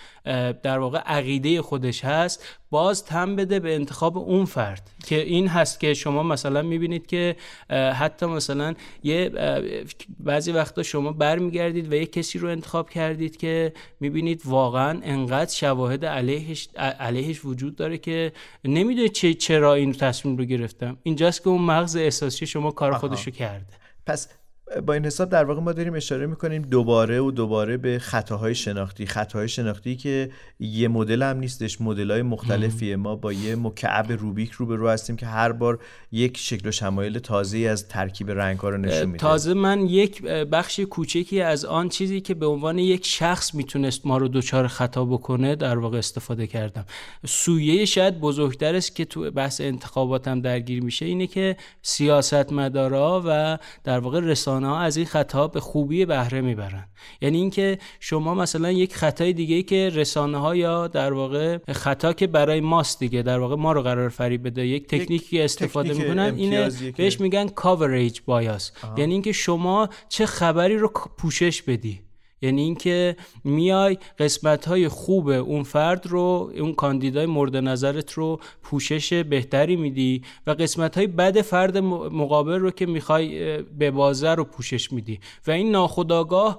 در 0.63 0.79
واقع 0.79 0.99
عقیده 0.99 1.63
خودش 1.63 2.05
هست 2.05 2.45
باز 2.71 3.05
تم 3.05 3.37
بده 3.37 3.61
به 3.61 3.75
انتخاب 3.75 4.19
اون 4.19 4.45
فرد. 4.45 4.91
که 5.07 5.23
این 5.23 5.49
هست 5.49 5.81
که 5.81 5.95
شما 5.95 6.23
مثلا 6.23 6.63
می‌بینید 6.63 7.07
که 7.07 7.37
حتی 7.71 8.27
مثلا 8.27 8.75
یه 9.03 9.31
بعضی 10.21 10.53
وقتا 10.53 10.83
شما 10.83 11.13
برمیگردید 11.13 11.93
و 11.93 11.95
یه 11.95 12.07
کسی 12.07 12.39
رو 12.39 12.49
انتخاب 12.49 12.91
کردید 12.91 13.37
که 13.37 13.73
می‌بینید 14.01 14.43
واقعا 14.45 15.01
انقدر 15.03 15.53
شواهد 15.53 16.05
علیهش, 16.05 16.69
علیهش 16.77 17.45
وجود 17.45 17.77
داره 17.77 17.99
که 17.99 18.33
نمی‌دونه 18.65 19.09
چه 19.09 19.35
چرا 19.35 19.75
این 19.75 19.93
تصمیم 19.93 20.37
رو 20.37 20.45
گرفتم. 20.45 20.97
اینجاست 21.03 21.43
که 21.43 21.49
اون 21.49 21.63
مغز 21.63 21.97
احساسی 21.97 22.47
شما 22.47 22.71
کار 22.71 22.93
خودش 22.93 23.27
رو 23.27 23.33
کرده. 23.33 23.67
پس 24.07 24.29
با 24.87 24.93
این 24.93 25.07
حساب 25.07 25.29
در 25.29 25.45
واقع 25.45 25.61
ما 25.61 25.73
داریم 25.73 25.95
اشاره 25.95 26.27
می‌کنیم 26.27 26.63
دوباره 26.63 27.21
و 27.21 27.31
دوباره 27.31 27.77
به 27.77 27.99
خطاهای 27.99 28.55
شناختی. 28.55 29.07
خطاهای 29.07 29.49
شناختی 29.49 29.97
که 29.97 30.31
یه 30.61 30.89
مدل 30.89 31.23
هم 31.23 31.39
نیستش 31.39 31.81
مدل 31.81 32.11
های 32.11 32.23
مختلفیه 32.23 32.97
ما 32.97 33.17
با 33.17 33.33
یه 33.33 33.57
مکعب 33.57 34.13
روبیک 34.13 34.51
رو 34.51 34.67
به 34.67 34.77
رو 34.77 34.89
هستیم 34.89 35.17
که 35.17 35.27
هر 35.27 35.53
بار 35.53 35.79
یک 36.13 36.39
شکل 36.39 36.69
و 36.69 36.73
شمایل 36.73 37.19
تازه 37.19 37.59
از 37.59 37.89
ترکیب 37.89 38.31
رنگ 38.31 38.59
ها 38.59 38.69
رو 38.69 38.77
نشون 38.77 39.05
میده. 39.07 39.19
تازه 39.19 39.55
من 39.55 39.87
یک 39.87 40.23
بخش 40.23 40.81
کوچکی 40.81 41.41
از 41.41 41.65
آن 41.65 41.89
چیزی 41.89 42.21
که 42.21 42.35
به 42.35 42.47
عنوان 42.47 42.79
یک 42.79 43.07
شخص 43.07 43.55
می‌تونست 43.55 44.07
ما 44.07 44.19
رو 44.19 44.29
دوچار 44.29 44.67
خطا 44.67 45.05
بکنه 45.05 45.57
در 45.57 45.79
واقع 45.79 45.99
استفاده 45.99 46.47
کردم. 46.47 46.85
سویه 47.27 47.85
شاید 47.85 48.21
بزرگتر 48.21 48.75
است 48.75 48.97
که 48.97 49.05
تو 49.05 49.31
بحث 49.31 49.61
انتخاباتم 49.61 50.41
درگیر 50.41 50.83
میشه 50.83 51.07
اینه 51.07 51.27
که 51.27 51.57
سیاستمدارا 51.83 53.23
و 53.27 53.59
در 53.85 53.99
واقع 53.99 54.21
رسانه 54.21 54.62
ها 54.67 54.81
از 54.81 54.97
این 54.97 55.07
خطا 55.07 55.49
به 55.49 55.61
خوبی 55.61 56.05
بهره 56.05 56.41
می‌برن. 56.41 56.87
یعنی 57.21 57.39
اینکه 57.39 57.79
شما 58.01 58.35
مثلا 58.35 58.71
یک 58.71 58.95
خطای 58.95 59.33
دیگه 59.33 59.63
که 59.63 59.91
رسانه 59.95 60.39
ها 60.39 60.57
یا 60.57 60.89
در 60.89 61.13
واقع 61.13 61.59
خطا 61.73 62.13
که 62.13 62.27
برای 62.27 62.61
ماست 62.61 62.99
دیگه 62.99 63.23
در 63.23 63.39
واقع 63.39 63.57
ما 63.57 63.73
رو 63.73 63.83
قرار 63.83 64.09
فریب 64.09 64.47
بده 64.47 64.67
یک 64.67 64.87
تکنیکی 64.87 65.43
استفاده 65.43 65.89
تکنیک 65.89 66.07
می‌کنن 66.09 66.35
اینه 66.37 66.71
بهش 66.97 67.21
میگن 67.21 67.49
کاوریج 67.49 68.21
بایاس 68.27 68.73
یعنی 68.97 69.13
اینکه 69.13 69.33
شما 69.33 69.89
چه 70.09 70.27
خبری 70.27 70.77
رو 70.77 70.89
پوشش 71.19 71.63
بدی. 71.63 72.01
یعنی 72.43 72.63
اینکه 72.63 73.17
میای 73.45 73.99
قسمت 74.19 74.65
های 74.69 74.89
خوب 74.89 75.29
اون 75.29 75.63
فرد 75.63 76.07
رو 76.07 76.53
اون 76.59 76.75
کاندیدای 76.75 77.27
مورد 77.27 77.57
نظرت 77.57 78.13
رو 78.13 78.41
پوشش 78.63 79.13
بهتری 79.13 79.77
میدی 79.77 80.23
و 80.47 80.51
قسمت 80.51 80.99
های 80.99 81.07
بد 81.07 81.41
فرد 81.41 81.79
مقابل 81.79 82.59
رو 82.59 82.71
که 82.71 82.87
می‌خوای 82.87 83.63
به 83.63 83.91
بازه 83.91 84.31
رو 84.31 84.45
پوشش 84.45 84.93
میدی. 84.93 85.21
و 85.47 85.51
این 85.51 85.71
ناخداگاه 85.71 86.59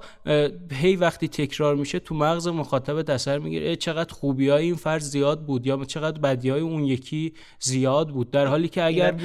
هی 0.71 0.95
وقتی 0.95 1.27
تکرار 1.27 1.75
میشه 1.75 1.99
تو 1.99 2.15
مغز 2.15 2.47
مخاطب 2.47 3.11
اثر 3.11 3.39
می‌گیره. 3.39 3.75
چقدر 3.75 4.13
خوبی 4.13 4.49
های 4.49 4.63
این 4.65 4.75
فرد 4.75 5.01
زیاد 5.01 5.45
بود 5.45 5.67
یا 5.67 5.85
چقدر 5.85 6.19
بدی 6.19 6.49
های 6.49 6.61
اون 6.61 6.83
یکی 6.83 7.33
زیاد 7.59 8.09
بود. 8.09 8.31
در 8.31 8.45
حالی 8.45 8.67
که 8.67 8.83
اگر 8.83 9.15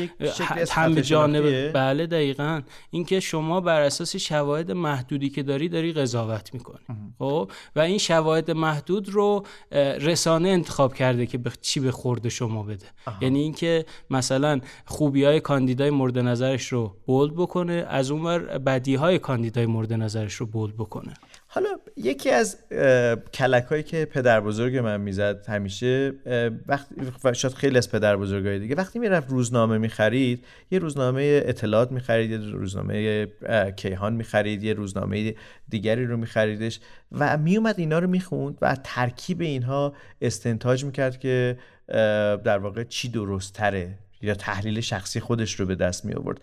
هم 0.71 1.01
جانب 1.01 1.73
بله 1.73 2.07
دقیقا. 2.07 2.63
اینکه 2.91 3.21
شما 3.21 3.61
بر 3.61 3.81
اساس 3.81 4.17
شواهد 4.17 4.73
محدودی 4.73 5.29
که 5.29 5.43
داری 5.43 5.69
داری 5.69 5.93
قضاوت 5.93 6.48
می‌کنی 6.55 6.85
خب؟ 7.19 7.51
و 7.77 7.81
این 7.81 7.99
شواهد 7.99 8.51
محدود 8.51 9.09
رو 9.09 9.45
رسانه 10.01 10.49
انتخاب 10.49 10.95
کرده 10.95 11.27
که 11.27 11.39
به 11.39 11.51
چی 11.61 11.81
به 11.81 11.91
خورد 11.91 12.29
شما 12.29 12.63
بده. 12.63 12.87
یعنی 13.21 13.41
اینکه 13.41 13.85
مثلا 14.11 14.61
خوبی 14.87 15.25
های 15.25 15.41
کاندیدای 15.41 15.91
مورد 15.91 16.19
نظرش 16.19 16.67
رو 16.67 16.97
بولد 17.07 17.35
بکنه 17.35 17.87
از 17.89 18.11
اونور 18.11 18.39
بدی 18.59 18.95
های 18.95 19.19
کاندیدای 19.19 19.67
مورد 19.67 19.93
نظرش 19.93 20.35
رو 20.35 20.47
بولد 20.47 20.75
بکنه. 20.75 21.15
حالا 21.51 21.69
یکی 21.97 22.31
از 22.31 22.57
کلک 23.35 23.65
هایی 23.65 23.83
که 23.83 24.05
پدر 24.05 24.41
بزرگ 24.41 24.77
من 24.77 25.01
می‌زد 25.01 25.47
همیشه 25.49 26.13
وقتی 26.67 26.95
شاید 27.35 27.55
خیلی 27.55 27.79
از 27.79 27.91
پدر 27.91 28.17
بزرگای 28.17 28.59
دیگه 28.59 28.75
وقتی 28.75 28.99
می‌رفت 28.99 29.31
روزنامه 29.31 29.79
می‌خرید 29.79 30.45
یه 30.71 30.79
روزنامه 30.79 31.43
اطلاعات 31.45 31.93
می‌خرید 31.93 32.31
یه 32.31 32.39
روزنامه 32.39 33.27
کیهان 33.77 34.13
می‌خرید 34.13 34.63
یه 34.63 34.73
روزنامه 34.73 35.35
دیگری 35.69 36.07
رو 36.07 36.17
میخریدش 36.17 36.81
و 37.13 37.37
میومد 37.37 37.79
اینا 37.79 37.99
رو 37.99 38.07
می‌خوند 38.07 38.59
و 38.63 38.77
ترکیب 38.85 39.41
اینها 39.41 39.95
استنتاج 40.21 40.85
می‌کرد 40.85 41.19
که 41.19 41.59
در 42.45 42.59
واقع 42.59 42.85
چی 42.85 43.09
درست 43.09 43.53
تره 43.53 43.99
یا 44.23 44.35
تحلیل 44.35 44.81
شخصی 44.81 45.21
خودش 45.21 45.61
رو 45.61 45.67
به 45.67 45.75
دست 45.75 46.05
می 46.05 46.15
آورد. 46.15 46.41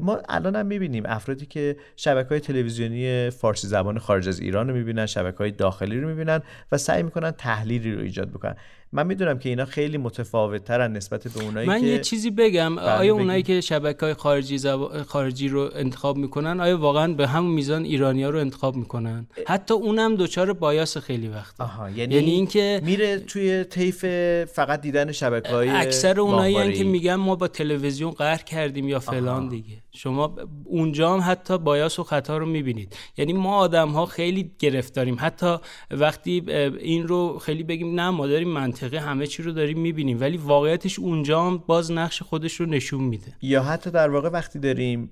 ما 0.00 0.20
الان 0.28 0.56
هم 0.56 0.66
می‌بینیم 0.66 1.02
افرادی 1.06 1.46
که 1.46 1.76
شبکه 1.96 2.28
های 2.28 2.40
تلویزیونی 2.40 3.30
فارسی 3.30 3.66
زبان 3.66 3.98
خارج 3.98 4.28
از 4.28 4.40
ایران 4.40 4.68
رو 4.68 4.74
می‌بینن 4.74 5.06
شبکه 5.06 5.38
های 5.38 5.50
داخلی 5.50 6.00
رو 6.00 6.08
می‌بینن 6.08 6.40
و 6.72 6.78
سعی 6.78 7.02
می‌کنن 7.02 7.30
تحلیلی 7.30 7.92
رو 7.92 8.00
ایجاد 8.00 8.30
بکنن. 8.30 8.56
من 8.92 9.06
می‌دونم 9.06 9.38
که 9.38 9.48
اینا 9.48 9.64
خیلی 9.64 9.98
متفاوت 9.98 10.64
ترن 10.64 10.92
نسبت 10.92 11.28
به 11.28 11.44
اونایی 11.44 11.68
من 11.68 11.80
که 11.80 11.86
یه 11.86 11.98
چیزی 11.98 12.30
بگم. 12.30 12.76
بله، 12.76 12.90
آیا 12.90 13.14
اونایی 13.14 13.42
که 13.42 13.60
شبکه 13.60 14.06
های 14.06 14.14
خارجی, 14.14 14.58
خارجی 15.06 15.48
رو 15.48 15.70
انتخاب 15.74 16.16
می‌کنن 16.16 16.60
آیا 16.60 16.78
واقعا 16.78 17.12
به 17.12 17.26
همون 17.26 17.50
میزان 17.50 17.84
ایرانیا 17.84 18.30
رو 18.30 18.38
انتخاب 18.38 18.76
می‌کنن؟ 18.76 19.26
حتی 19.46 19.74
اونم 19.74 20.16
دوچار 20.16 20.52
بایاس 20.52 20.98
خیلی 20.98 21.28
وقت 21.28 21.60
آها 21.60 21.90
یعنی, 21.90 22.14
یعنی 22.14 22.30
اینکه 22.30 22.80
میره 22.84 23.18
توی 23.18 23.64
طیف 23.64 24.04
فقط 24.44 24.80
دیدن 24.80 25.12
شبکه 25.12 25.48
های 25.48 25.68
اکثر 25.68 26.20
اونایی 26.20 26.72
که 26.72 26.84
میگن 26.84 27.14
ما 27.14 27.36
با 27.36 27.48
تلویزیون 27.48 28.10
قهر 28.10 28.42
کردیم 28.42 28.88
یا 28.88 29.00
فلان 29.00 29.48
دیگه. 29.48 29.76
شما 29.92 30.36
اونجا 30.64 31.14
هم 31.14 31.30
حتی 31.32 31.58
بایاس 31.58 31.98
و 31.98 32.04
خطا 32.04 32.38
رو 32.38 32.46
می‌بینید. 32.46 32.96
یعنی 33.16 33.32
ما 33.32 33.56
آدم 33.56 33.88
ها 33.88 34.06
خیلی 34.06 34.50
گرفتاریم. 34.58 35.16
حتی 35.20 35.56
وقتی 35.90 36.44
این 36.80 37.08
رو 37.08 37.38
خیلی 37.38 37.62
بگیم 37.62 38.00
نه 38.00 38.10
ما 38.10 38.26
داریم 38.26 38.48
منطقه 38.48 38.98
همه 38.98 39.26
چی 39.26 39.42
رو 39.42 39.52
داریم 39.52 39.78
می‌بینیم. 39.78 40.20
ولی 40.20 40.36
واقعیتش 40.36 40.98
اونجا 40.98 41.42
هم 41.42 41.62
باز 41.66 41.92
نقش 41.92 42.22
خودش 42.22 42.54
رو 42.54 42.66
نشون 42.66 43.00
میده. 43.00 43.32
یا 43.42 43.62
حتی 43.62 43.90
در 43.90 44.10
واقع 44.10 44.28
وقتی 44.28 44.58
داریم 44.58 45.10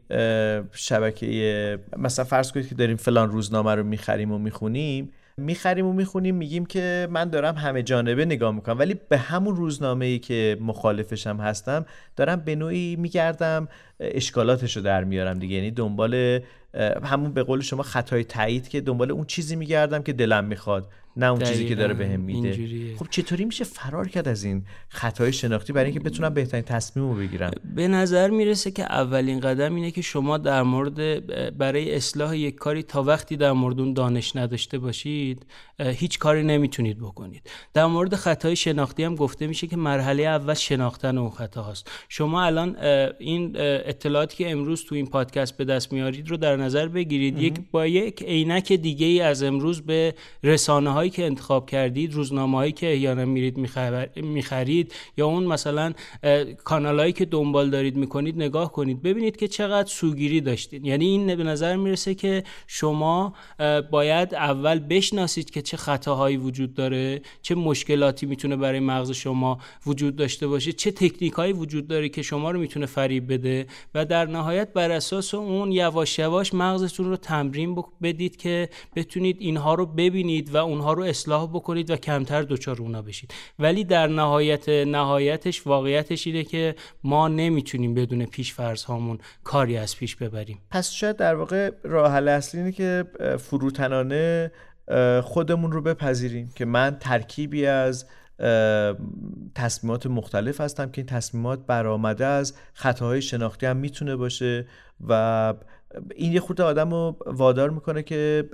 شبکه 0.72 1.78
مثلا 1.96 2.24
فرض 2.24 2.52
کنید 2.52 2.68
که 2.68 2.74
داریم 2.74 2.96
فلان 2.96 3.30
روزنامه 3.30 3.74
رو 3.74 3.84
می‌خریم 3.84 4.32
و 4.32 4.38
می‌خونیم 4.38 5.12
می‌خریم 5.38 5.86
و 5.86 5.92
می‌خونیم 5.92 6.34
میگیم 6.34 6.66
که 6.66 7.08
من 7.10 7.28
دارم 7.28 7.54
همه 7.54 7.82
جانبه 7.82 8.24
نگاه 8.24 8.54
می‌کنم. 8.54 8.78
ولی 8.78 8.96
به 9.08 9.18
همون 9.18 9.56
روزنامه 9.56 10.06
ای 10.06 10.18
که 10.18 10.56
مخالفشم 10.60 11.36
هستم 11.36 11.86
دارم 12.16 12.40
به 12.40 12.56
نوعی 12.56 12.96
میگردم 12.96 13.68
اشکالاتش 14.00 14.76
رو 14.76 14.82
در 14.82 15.04
میارم 15.04 15.38
دیگه. 15.38 15.54
یعنی 15.56 15.70
دنبال 15.70 16.40
همون 17.04 17.32
به 17.32 17.42
قول 17.42 17.60
شما 17.60 17.82
خطای 17.82 18.24
تایید 18.24 18.68
که 18.68 18.80
دنبال 18.80 19.10
اون 19.10 19.24
چیزی 19.24 19.56
میگردم 19.56 20.02
که 20.02 20.12
دلم 20.12 20.44
می‌خواد. 20.44 20.88
نه 21.18 21.26
اون 21.26 21.40
چیزی 21.40 21.68
که 21.68 21.74
داره 21.74 21.94
بهم 21.94 22.26
به 22.26 22.32
میده 22.32 22.96
خب 22.96 23.06
چطوری 23.10 23.44
میشه 23.44 23.64
فرار 23.64 24.08
کرد 24.08 24.28
از 24.28 24.44
این 24.44 24.64
خطای 24.88 25.32
شناختی 25.32 25.72
برای 25.72 25.90
اینکه 25.90 26.00
بتونم 26.00 26.34
بهترین 26.34 26.64
تصمیم 26.64 27.10
رو 27.10 27.14
بگیرم 27.14 27.50
به 27.74 27.88
نظر 27.88 28.30
می‌رسه 28.30 28.70
که 28.70 28.82
اولین 28.82 29.40
قدم 29.40 29.74
اینه 29.74 29.90
که 29.90 30.02
شما 30.02 30.38
در 30.38 30.62
مورد 30.62 31.26
برای 31.58 31.94
اصلاح 31.94 32.36
یک 32.36 32.54
کاری 32.54 32.82
تا 32.82 33.02
وقتی 33.02 33.36
در 33.36 33.52
مورد 33.52 33.80
اون 33.80 33.92
دانش 33.92 34.36
نداشته 34.36 34.78
باشید 34.78 35.46
هیچ 35.80 36.18
کاری 36.18 36.42
نمی‌تونید 36.42 36.98
بکنید. 36.98 37.50
در 37.74 37.86
مورد 37.86 38.14
خطای 38.14 38.56
شناختی 38.56 39.04
هم 39.04 39.14
گفته 39.14 39.46
میشه 39.46 39.66
که 39.66 39.76
مرحله 39.76 40.22
اول 40.22 40.54
شناختن 40.54 41.18
اون 41.18 41.30
خطا 41.30 41.62
هست 41.62 41.90
شما 42.08 42.42
الان 42.42 42.76
این 43.18 43.52
اطلاعاتی 43.56 44.36
که 44.36 44.50
امروز 44.50 44.84
تو 44.84 44.94
این 44.94 45.06
پادکست 45.06 45.56
به 45.56 45.64
دست 45.64 45.92
میارید 45.92 46.30
رو 46.30 46.36
در 46.36 46.56
نظر 46.56 46.88
بگیرید. 46.88 47.38
یک 47.38 47.54
با 47.70 47.86
یک 47.86 48.22
عینک 48.22 48.72
دیگه 48.72 49.06
ای 49.06 49.20
از 49.20 49.42
امروز 49.42 49.80
به 49.80 50.14
رسانه 50.42 51.07
هایی 51.08 51.16
که 51.16 51.26
انتخاب 51.26 51.66
کردید 51.66 52.14
روزنامه 52.14 52.56
هایی 52.56 52.72
که 52.72 52.92
احیانا 52.92 53.24
میرید 53.24 53.56
می‌خرید 54.16 54.94
یا 55.16 55.26
اون 55.26 55.44
مثلا 55.44 55.92
کانال 56.64 57.00
هایی 57.00 57.12
که 57.12 57.24
دنبال 57.24 57.70
دارید 57.70 57.96
می‌کنید 57.96 58.36
نگاه 58.36 58.72
کنید 58.72 59.02
ببینید 59.02 59.36
که 59.36 59.48
چقدر 59.48 59.88
سوگیری 59.88 60.40
داشتید 60.40 60.86
یعنی 60.86 61.04
این 61.04 61.36
به 61.36 61.44
نظر 61.44 61.76
می‌رسه 61.76 62.14
که 62.14 62.44
شما 62.66 63.34
باید 63.90 64.34
اول 64.34 64.78
بشناسید 64.78 65.50
که 65.50 65.62
چه 65.62 65.76
خطاهایی 65.76 66.36
وجود 66.36 66.74
داره 66.74 67.22
چه 67.42 67.54
مشکلاتی 67.54 68.26
می‌تونه 68.26 68.56
برای 68.56 68.80
مغز 68.80 69.10
شما 69.10 69.58
وجود 69.86 70.16
داشته 70.16 70.46
باشه 70.46 70.72
چه 70.72 70.90
تکنیک 70.90 71.32
هایی 71.32 71.52
وجود 71.52 71.88
داره 71.88 72.08
که 72.08 72.22
شما 72.22 72.50
رو 72.50 72.60
می‌تونه 72.60 72.86
فریب 72.86 73.32
بده 73.32 73.66
و 73.94 74.04
در 74.04 74.26
نهایت 74.26 74.72
بر 74.72 74.90
اساس 74.90 75.34
اون 75.34 75.72
یواش 75.72 76.18
یواش 76.18 76.54
مغزتون 76.54 77.06
رو 77.06 77.16
تمرین 77.16 77.84
بدید 78.02 78.36
که 78.36 78.68
بتونید 78.96 79.36
اینها 79.40 79.74
رو 79.74 79.86
ببینید 79.86 80.54
و 80.54 80.56
اونها 80.56 80.87
رو 80.92 81.02
اصلاح 81.02 81.50
بکنید 81.50 81.90
و 81.90 81.96
کمتر 81.96 82.42
دچار 82.42 82.76
اونا 82.82 83.02
بشید. 83.02 83.34
ولی 83.58 83.84
در 83.84 84.06
نهایت 84.06 84.68
نهایتش 84.68 85.66
واقعیتش 85.66 86.26
اینه 86.26 86.44
که 86.44 86.74
ما 87.04 87.28
نمی‌تونیم 87.28 87.94
بدون 87.94 88.24
پیش 88.26 88.54
فرض 88.54 88.84
هامون 88.84 89.18
کاری 89.44 89.76
از 89.76 89.96
پیش 89.96 90.16
ببریم. 90.16 90.60
پس 90.70 90.90
شاید 90.90 91.16
در 91.16 91.34
واقع 91.34 91.70
راه 91.82 92.12
حل 92.12 92.28
اصلی 92.28 92.60
اینه 92.60 92.72
که 92.72 93.04
فروتنانه 93.38 94.52
خودمون 95.22 95.72
رو 95.72 95.82
بپذیریم 95.82 96.52
که 96.54 96.64
من 96.64 96.96
ترکیبی 97.00 97.66
از 97.66 98.06
تصمیمات 99.54 100.06
مختلف 100.06 100.60
هستم 100.60 100.90
که 100.90 101.00
این 101.00 101.06
تصمیمات 101.06 101.66
برآمده 101.66 102.26
از 102.26 102.54
خطاهای 102.74 103.22
شناختی 103.22 103.66
هم 103.66 103.76
می‌تونه 103.76 104.16
باشه 104.16 104.66
و 105.08 105.54
این 106.14 106.32
یه 106.32 106.40
خورده 106.40 106.62
آدم 106.62 106.90
رو 106.90 107.16
وادار 107.26 107.70
می‌کنه 107.70 108.02
که 108.02 108.48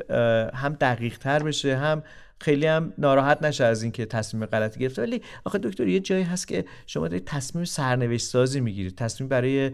هم 0.55 0.77
دقیق 0.81 1.19
تر 1.19 1.43
بشه 1.43 1.77
هم 1.77 2.03
خیلی 2.41 2.67
هم 2.67 2.93
ناراحت 2.99 3.43
نشه 3.43 3.65
از 3.65 3.83
اینکه 3.83 4.07
تصمیم 4.07 4.47
غلطی 4.47 4.81
گرفته. 4.81 5.03
ولی 5.03 5.23
آخه 5.45 5.59
دکتر 5.59 5.89
یه 5.89 6.01
جایی 6.01 6.23
هست 6.23 6.49
که 6.49 6.65
شما 6.87 7.09
دارید 7.09 7.25
تصمیم 7.25 7.65
سرنوشت 7.65 8.27
سازی 8.27 8.61
می‌گیرید 8.61 8.97
تصمیم 8.97 9.29
برای 9.29 9.71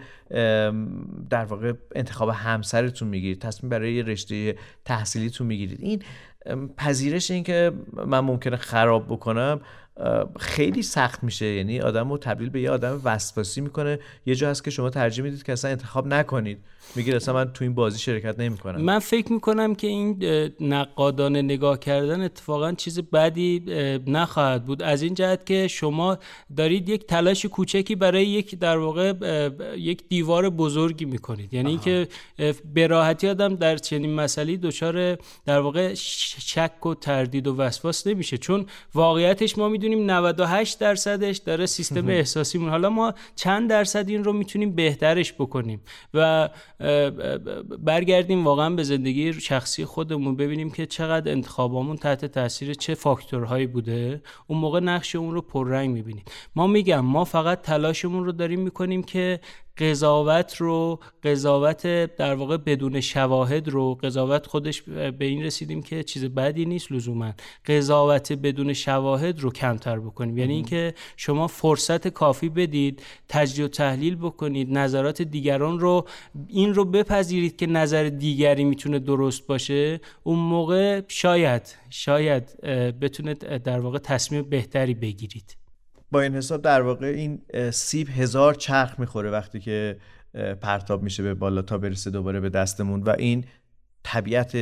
در 1.30 1.44
واقع 1.44 1.72
انتخاب 1.94 2.28
همسرتون 2.28 3.08
می‌گیرید 3.08 3.40
تصمیم 3.40 3.70
برای 3.70 4.02
رشته 4.02 4.56
تحصیلیتون 4.84 5.46
می‌گیرید. 5.46 5.80
این 5.80 6.02
پذیرش 6.76 7.30
این 7.30 7.44
که 7.44 7.72
من 8.06 8.20
ممکنه 8.20 8.56
خراب 8.56 9.06
بکنم 9.06 9.60
خیلی 10.38 10.82
سخت 10.82 11.24
میشه. 11.24 11.46
یعنی 11.46 11.80
آدم 11.80 12.10
رو 12.10 12.18
تبدیل 12.18 12.50
به 12.50 12.60
یه 12.60 12.70
آدم 12.70 13.00
وسواسی 13.04 13.60
می‌کنه. 13.60 13.98
یه 14.26 14.34
جا 14.34 14.50
هست 14.50 14.64
که 14.64 14.70
شما 14.70 14.90
ترجیح 14.90 15.24
می‌دید 15.24 15.42
که 15.42 15.52
اصلا 15.52 15.70
انتخاب 15.70 16.06
نکنید. 16.06 16.58
میگید 16.94 17.14
اصلا 17.14 17.34
من 17.34 17.52
تو 17.52 17.64
این 17.64 17.74
بازی 17.74 17.98
شرکت 17.98 18.40
نمی‌کنم. 18.40 18.80
من 18.80 18.98
فکر 18.98 19.32
می‌کنم 19.32 19.74
که 19.74 19.86
این 19.86 20.24
نقادانه 20.60 21.42
نگاه 21.42 21.78
کردن 21.78 22.20
اتفاقا 22.20 22.72
چیز 22.72 23.00
بدی 23.00 23.64
نخواهد 24.06 24.64
بود. 24.64 24.82
از 24.82 25.02
این 25.02 25.14
جهت 25.14 25.46
که 25.46 25.68
شما 25.68 26.18
دارید 26.56 26.88
یک 26.88 27.06
تلاش 27.06 27.46
کوچکی 27.46 27.94
برای 27.94 28.26
یک 28.26 28.58
در 28.58 28.78
واقع 28.78 29.12
یک 29.76 30.08
دیوار 30.08 30.50
بزرگی 30.50 31.04
می‌کنید. 31.04 31.54
یعنی 31.54 31.68
اینکه 31.68 32.08
به 32.74 32.86
راحتی 32.86 33.28
آدم 33.28 33.54
در 33.54 33.76
چنین 33.76 34.14
مسئله 34.14 34.56
دچار 34.56 35.18
در 35.46 35.60
واقع 35.60 35.94
شک 35.94 36.86
و 36.86 36.94
تردید 36.94 37.46
و 37.46 37.56
وسواس 37.56 38.06
نمیشه. 38.06 38.38
چون 38.38 38.66
واقعیتش 38.94 39.58
ما 39.58 39.68
می‌دونیم 39.68 40.10
98 40.10 40.78
درصدش 40.78 41.36
داره 41.36 41.66
سیستم 41.66 42.08
احساسیمون. 42.20 42.68
حالا 42.68 42.90
ما 42.90 43.14
چند 43.36 43.70
درصد 43.70 44.08
این 44.08 44.24
رو 44.24 44.32
می‌تونیم 44.32 44.74
بهترش 44.74 45.32
بکنیم. 45.32 45.80
و 46.14 46.48
برگردیم 47.78 48.44
واقعا 48.44 48.70
به 48.70 48.82
زندگی 48.82 49.32
شخصی 49.32 49.84
خودمون 49.84 50.36
ببینیم 50.36 50.70
که 50.70 50.86
چقدر 50.86 51.32
انتخابامون 51.32 51.96
تحت 51.96 52.24
تاثیر 52.24 52.74
چه 52.74 52.94
فاکتورهایی 52.94 53.66
بوده. 53.66 54.22
اون 54.46 54.58
موقع 54.58 54.80
نقش 54.80 55.16
اون 55.16 55.34
رو 55.34 55.40
پررنگ 55.40 55.90
می‌بینیم. 55.90 56.24
ما 56.56 56.66
میگم 56.66 57.00
ما 57.00 57.24
فقط 57.24 57.62
تلاشمون 57.62 58.24
رو 58.24 58.32
داریم 58.32 58.60
می‌کنیم 58.60 59.02
که 59.02 59.40
قضاوت 59.80 60.56
رو 60.56 61.00
قضاوت 61.22 61.86
در 62.16 62.34
واقع 62.34 62.56
بدون 62.56 63.00
شواهد 63.00 63.68
رو 63.68 63.94
قضاوت 63.94 64.46
خودش 64.46 64.82
به 64.82 65.24
این 65.24 65.42
رسیدیم 65.42 65.82
که 65.82 66.02
چیز 66.02 66.24
بدی 66.24 66.64
نیست 66.64 66.92
لزوما. 66.92 67.32
قضاوت 67.66 68.32
بدون 68.32 68.72
شواهد 68.72 69.40
رو 69.40 69.50
کمتر 69.50 70.00
بکنیم. 70.00 70.38
یعنی 70.38 70.54
اینکه 70.54 70.94
شما 71.16 71.46
فرصت 71.46 72.08
کافی 72.08 72.48
بدید 72.48 73.02
تجزیه 73.28 73.64
و 73.64 73.68
تحلیل 73.68 74.16
بکنید 74.16 74.78
نظرات 74.78 75.22
دیگران 75.22 75.80
رو 75.80 76.06
این 76.48 76.74
رو 76.74 76.84
بپذیرید 76.84 77.56
که 77.56 77.66
نظر 77.66 78.04
دیگری 78.08 78.64
می‌تونه 78.64 78.98
درست 78.98 79.46
باشه. 79.46 80.00
اون 80.22 80.38
موقع 80.38 81.02
شاید 81.08 81.76
شاید 81.90 82.60
بتونه 83.00 83.34
در 83.34 83.80
واقع 83.80 83.98
تصمیم 83.98 84.42
بهتری 84.42 84.94
بگیرید. 84.94 85.59
با 86.10 86.20
این 86.20 86.34
حساب 86.34 86.62
در 86.62 86.82
واقع 86.82 87.06
این 87.06 87.42
سیب 87.70 88.08
هزار 88.08 88.54
چرخ 88.54 89.00
می‌خوره 89.00 89.30
وقتی 89.30 89.60
که 89.60 89.96
پرتاب 90.60 91.02
میشه 91.02 91.22
به 91.22 91.34
بالا 91.34 91.62
تا 91.62 91.78
برسه 91.78 92.10
دوباره 92.10 92.40
به 92.40 92.48
دستمون 92.48 93.02
و 93.02 93.14
این 93.18 93.44
طبیعت 94.02 94.56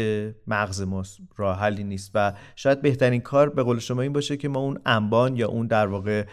مغز 0.47 0.83
ما 0.83 1.03
راه 1.37 1.71
نیست 1.71 2.11
و 2.15 2.33
شاید 2.57 2.83
بهترین 2.83 3.21
کار 3.21 3.51
به 3.51 3.63
قول 3.63 3.79
شما 3.79 4.03
این 4.03 4.13
باشه 4.13 4.37
که 4.37 4.49
ما 4.49 4.61
اون 4.61 4.81
انبان 4.87 5.37
یا 5.37 5.49
اون 5.49 5.67
در 5.67 5.87
واقع 5.87 6.27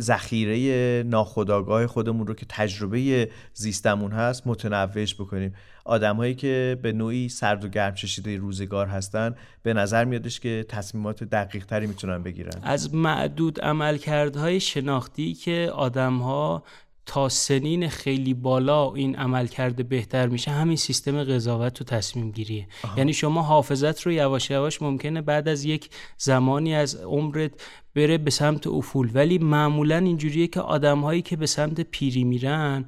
ذخیره 0.00 1.02
ناخودآگاه 1.02 1.86
خودمون 1.86 2.26
رو 2.26 2.34
که 2.34 2.46
تجربه 2.48 3.30
زیستمون 3.54 4.12
هست 4.12 4.46
متنوعش 4.46 5.14
بکنیم. 5.14 5.54
آدمهایی 5.84 6.34
که 6.34 6.78
به 6.82 6.92
نوعی 6.92 7.28
سرد 7.28 7.64
و 7.64 7.68
گرم 7.68 7.94
چشیده 7.94 8.36
روزگار 8.36 8.86
هستن 8.86 9.34
به 9.62 9.74
نظر 9.74 10.04
میادش 10.04 10.40
که 10.40 10.66
تصمیمات 10.68 11.24
دقیق 11.24 11.66
تری 11.66 11.86
می‌تونن 11.86 12.22
بگیرن. 12.22 12.60
از 12.62 12.94
معدود 12.94 13.60
عملکردهای 13.60 14.60
شناختی 14.60 15.34
که 15.34 15.70
آدمها 15.74 16.64
تا 17.06 17.28
سنین 17.28 17.88
خیلی 17.88 18.34
بالا 18.34 18.92
این 18.94 19.16
عمل 19.16 19.46
کرده 19.46 19.82
بهتر 19.82 20.26
میشه 20.26 20.50
همین 20.50 20.76
سیستم 20.76 21.24
قضاوت 21.24 21.80
و 21.80 21.84
تصمیم 21.84 22.30
گیریه. 22.30 22.66
یعنی 22.96 23.12
شما 23.12 23.42
حافظت 23.42 24.02
رو 24.02 24.12
یواش 24.12 24.50
یواش 24.50 24.82
ممکنه 24.82 25.22
بعد 25.22 25.48
از 25.48 25.64
یک 25.64 25.90
زمانی 26.18 26.74
از 26.74 26.96
عمرت 26.96 27.50
بره 27.94 28.18
به 28.18 28.30
سمت 28.30 28.66
افول. 28.66 29.10
ولی 29.14 29.38
معمولا 29.38 29.96
اینجوریه 29.96 30.46
که 30.46 30.60
آدمهایی 30.60 31.22
که 31.22 31.36
به 31.36 31.46
سمت 31.46 31.80
پیری 31.80 32.24
میرن 32.24 32.84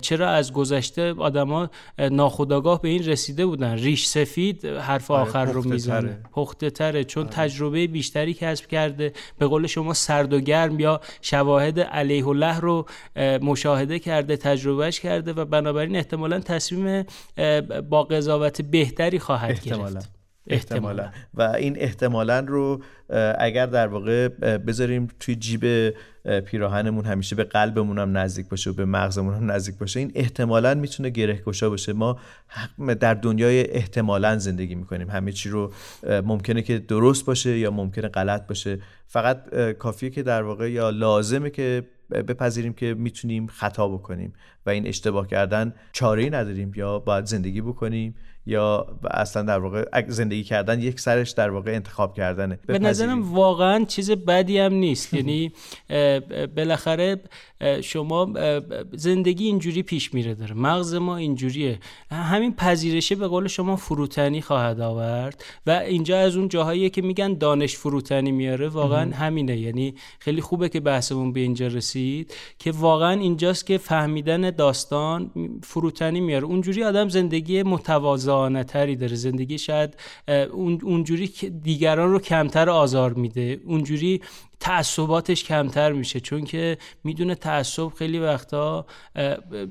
چرا 0.00 0.28
از 0.30 0.52
گذشته 0.52 1.12
آدما 1.12 1.70
ناخداگاه 2.10 2.82
به 2.82 2.88
این 2.88 3.04
رسیده 3.04 3.46
بودن؟ 3.46 3.74
ریش 3.74 4.06
سفید 4.06 4.66
حرف 4.66 5.10
آره، 5.10 5.22
آخر 5.22 5.44
رو 5.44 5.68
می‌زنه. 5.68 6.18
پخته 6.32 6.70
تره 6.70 7.04
چون 7.04 7.22
آره. 7.26 7.32
تجربه 7.32 7.86
بیشتری 7.86 8.34
کسب 8.34 8.66
کرده. 8.66 9.12
به 9.38 9.46
قول 9.46 9.66
شما 9.66 9.94
سرد 9.94 10.32
و 10.32 10.40
گرم 10.40 10.80
یا 10.80 11.00
شواهد 11.22 11.80
علیه 11.80 12.28
الله 12.28 12.60
رو 12.60 12.86
مشاهده 13.42 13.98
کرده 13.98 14.36
تجربهش 14.36 15.00
کرده 15.00 15.32
و 15.32 15.44
بنابراین 15.44 15.96
احتمالا 15.96 16.40
تصمیم 16.40 17.04
با 17.90 18.02
قضاوت 18.02 18.62
بهتری 18.62 19.18
خواهد 19.18 19.50
احتمالا. 19.50 19.92
گرفت. 19.92 20.23
احتمالا. 20.46 21.10
و 21.34 21.42
این 21.42 21.78
احتمالا 21.78 22.44
رو 22.48 22.82
اگر 23.38 23.66
در 23.66 23.86
واقع 23.86 24.28
بذاریم 24.56 25.08
توی 25.20 25.36
جیب 25.36 25.94
پیراهنمون 26.44 27.04
همیشه 27.04 27.36
به 27.36 27.44
قلبمون 27.44 27.98
هم 27.98 28.18
نزدیک 28.18 28.48
باشه 28.48 28.70
و 28.70 28.72
به 28.72 28.84
مغزمون 28.84 29.34
هم 29.34 29.50
نزدیک 29.50 29.78
باشه 29.78 30.00
این 30.00 30.12
احتمالا 30.14 30.74
می‌تونه 30.74 31.10
گره 31.10 31.42
گشا 31.46 31.70
باشه. 31.70 31.92
ما 31.92 32.18
در 33.00 33.14
دنیای 33.14 33.70
احتمالا 33.70 34.38
زندگی 34.38 34.74
می‌کنیم. 34.74 35.10
همه 35.10 35.32
چی 35.32 35.48
رو 35.48 35.72
ممکنه 36.24 36.62
که 36.62 36.78
درست 36.78 37.26
باشه 37.26 37.58
یا 37.58 37.70
ممکنه 37.70 38.08
غلط 38.08 38.46
باشه. 38.46 38.78
فقط 39.06 39.54
کافیه 39.78 40.10
که 40.10 40.22
در 40.22 40.42
واقع 40.42 40.70
یا 40.70 40.90
لازمه 40.90 41.50
که 41.50 41.82
بپذیریم 42.10 42.72
که 42.72 42.94
می‌تونیم 42.94 43.46
خطا 43.46 43.88
بکنیم 43.88 44.32
و 44.66 44.70
این 44.70 44.86
اشتباه 44.86 45.26
کردن 45.26 45.74
چاره 45.92 46.30
نداریم 46.30 46.72
یا 46.76 46.98
باید 46.98 47.24
زندگی 47.24 47.60
بکنیم. 47.60 48.14
یا 48.46 48.86
اصلا 49.10 49.42
در 49.42 49.58
واقع 49.58 50.04
زندگی 50.08 50.44
کردن 50.44 50.80
یک 50.80 51.00
سرش 51.00 51.30
در 51.30 51.50
واقع 51.50 51.74
انتخاب 51.74 52.14
کردنه. 52.14 52.58
به 52.66 52.78
نظرم 52.78 53.34
واقعا 53.34 53.84
چیز 53.84 54.10
بدی 54.10 54.58
هم 54.58 54.74
نیست. 54.74 55.14
یعنی 55.14 55.52
بالاخره 56.56 57.20
شما 57.82 58.32
زندگی 58.92 59.46
اینجوری 59.46 59.82
پیش 59.82 60.14
میره 60.14 60.34
داره. 60.34 60.54
مغز 60.54 60.94
ما 60.94 61.16
اینجوریه. 61.16 61.78
همین 62.10 62.54
پذیرشه 62.54 63.14
به 63.14 63.28
قول 63.28 63.46
شما 63.46 63.76
فروتنی 63.76 64.40
خواهد 64.40 64.80
آورد 64.80 65.44
و 65.66 65.70
اینجا 65.70 66.18
از 66.18 66.36
اون 66.36 66.48
جاهایی 66.48 66.90
که 66.90 67.02
میگن 67.02 67.34
دانش 67.34 67.76
فروتنی 67.76 68.32
میاره. 68.32 68.68
واقعا 68.68 69.14
همینه. 69.14 69.56
یعنی 69.56 69.94
خیلی 70.18 70.40
خوبه 70.40 70.68
که 70.68 70.80
بحثمون 70.80 71.32
به 71.32 71.40
اینجا 71.40 71.66
رسید 71.66 72.34
که 72.58 72.72
واقعا 72.72 73.20
اینجاست 73.20 73.66
که 73.66 73.78
فهمیدن 73.78 74.50
داستان 74.50 75.30
فروتنی 75.62 76.20
میاره. 76.20 76.44
اونجوری 76.44 76.84
آدم 76.84 77.08
زندگی 77.08 77.62
متواضعانه 78.34 78.64
تری 78.64 78.96
داره 78.96 79.16
زندگی 79.16 79.58
شاید 79.58 79.96
اونجوری 80.82 81.26
که 81.28 81.50
دیگران 81.50 82.10
رو 82.10 82.18
کمتر 82.18 82.70
آزار 82.70 83.12
میده 83.12 83.60
اونجوری 83.64 84.20
تعصباتش 84.60 85.44
کمتر 85.44 85.92
میشه 85.92 86.20
چون 86.20 86.44
که 86.44 86.78
می‌دونه 87.04 87.34
تعصب 87.34 87.88
خیلی 87.88 88.18
وقتا 88.18 88.86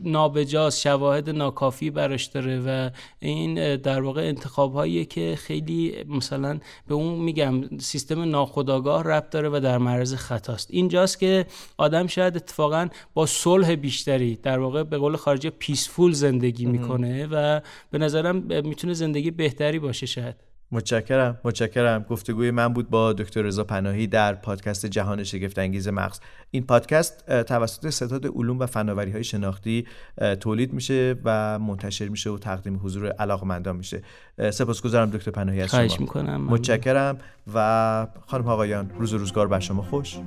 نابجاست 0.04 0.80
شواهد 0.80 1.30
ناکافی 1.30 1.90
براش 1.90 2.26
داره 2.26 2.60
و 2.60 2.90
این 3.20 3.76
در 3.76 4.02
واقع 4.02 4.22
انتخاب 4.22 4.74
هایی 4.74 5.06
که 5.06 5.36
خیلی 5.38 6.04
مثلا 6.08 6.60
به 6.88 6.94
اون 6.94 7.20
میگم 7.20 7.78
سیستم 7.78 8.22
ناخودآگاه 8.22 9.04
ربط 9.04 9.30
داره 9.30 9.50
و 9.50 9.60
در 9.60 9.78
معرض 9.78 10.14
خطاست. 10.16 10.72
اینجاست 10.72 11.20
که 11.20 11.46
آدم 11.78 12.08
شاید 12.08 12.36
اتفاقا 12.36 12.88
با 13.14 13.26
صلح 13.26 13.76
بیشتری 13.76 14.36
در 14.36 14.60
واقع 14.60 14.84
به 14.84 14.98
قول 14.98 15.16
خارجی 15.16 15.50
پیسفول 15.50 16.12
زندگی 16.12 16.66
می‌کنه 16.66 17.28
و 17.32 17.62
به 17.92 17.98
نظرم 17.98 18.36
می‌تونه 18.66 18.94
زندگی 18.94 19.32
بهتری 19.32 19.80
باشه 19.80 20.06
شاید. 20.06 20.53
متشکرم 20.74 21.40
متشکرم. 21.44 22.06
گفتگوی 22.10 22.52
من 22.52 22.74
بود 22.74 22.90
با 22.90 23.14
دکتر 23.14 23.42
رضا 23.42 23.64
پناهی 23.64 24.08
در 24.08 24.34
پادکست 24.34 24.86
جهان 24.86 25.24
شگفت 25.24 25.60
انگیز 25.60 25.88
مغز. 25.88 26.20
این 26.52 26.64
پادکست 26.64 27.44
توسط 27.44 27.90
ستاد 27.90 28.28
علوم 28.28 28.60
و 28.60 28.66
فناوری 28.66 29.12
های 29.12 29.24
شناختی 29.24 29.86
تولید 30.40 30.74
میشه 30.74 31.16
و 31.24 31.60
منتشر 31.60 32.08
میشه 32.08 32.30
و 32.30 32.38
تقدیم 32.38 32.80
حضور 32.84 33.12
علاقمندان 33.12 33.76
میشه. 33.76 34.02
سپاسگزارم 34.52 35.10
دکتر 35.10 35.32
پناهی 35.32 35.62
از 35.62 35.70
شما. 35.70 35.98
می‌کنم. 36.00 36.44
متشکرم 36.44 37.18
و 37.54 38.08
خانم 38.28 38.48
آقایان 38.48 38.92
روز 39.00 39.14
و 39.14 39.18
روزگار 39.18 39.48
بر 39.48 39.60
شما 39.60 39.82
خوش. 39.82 40.18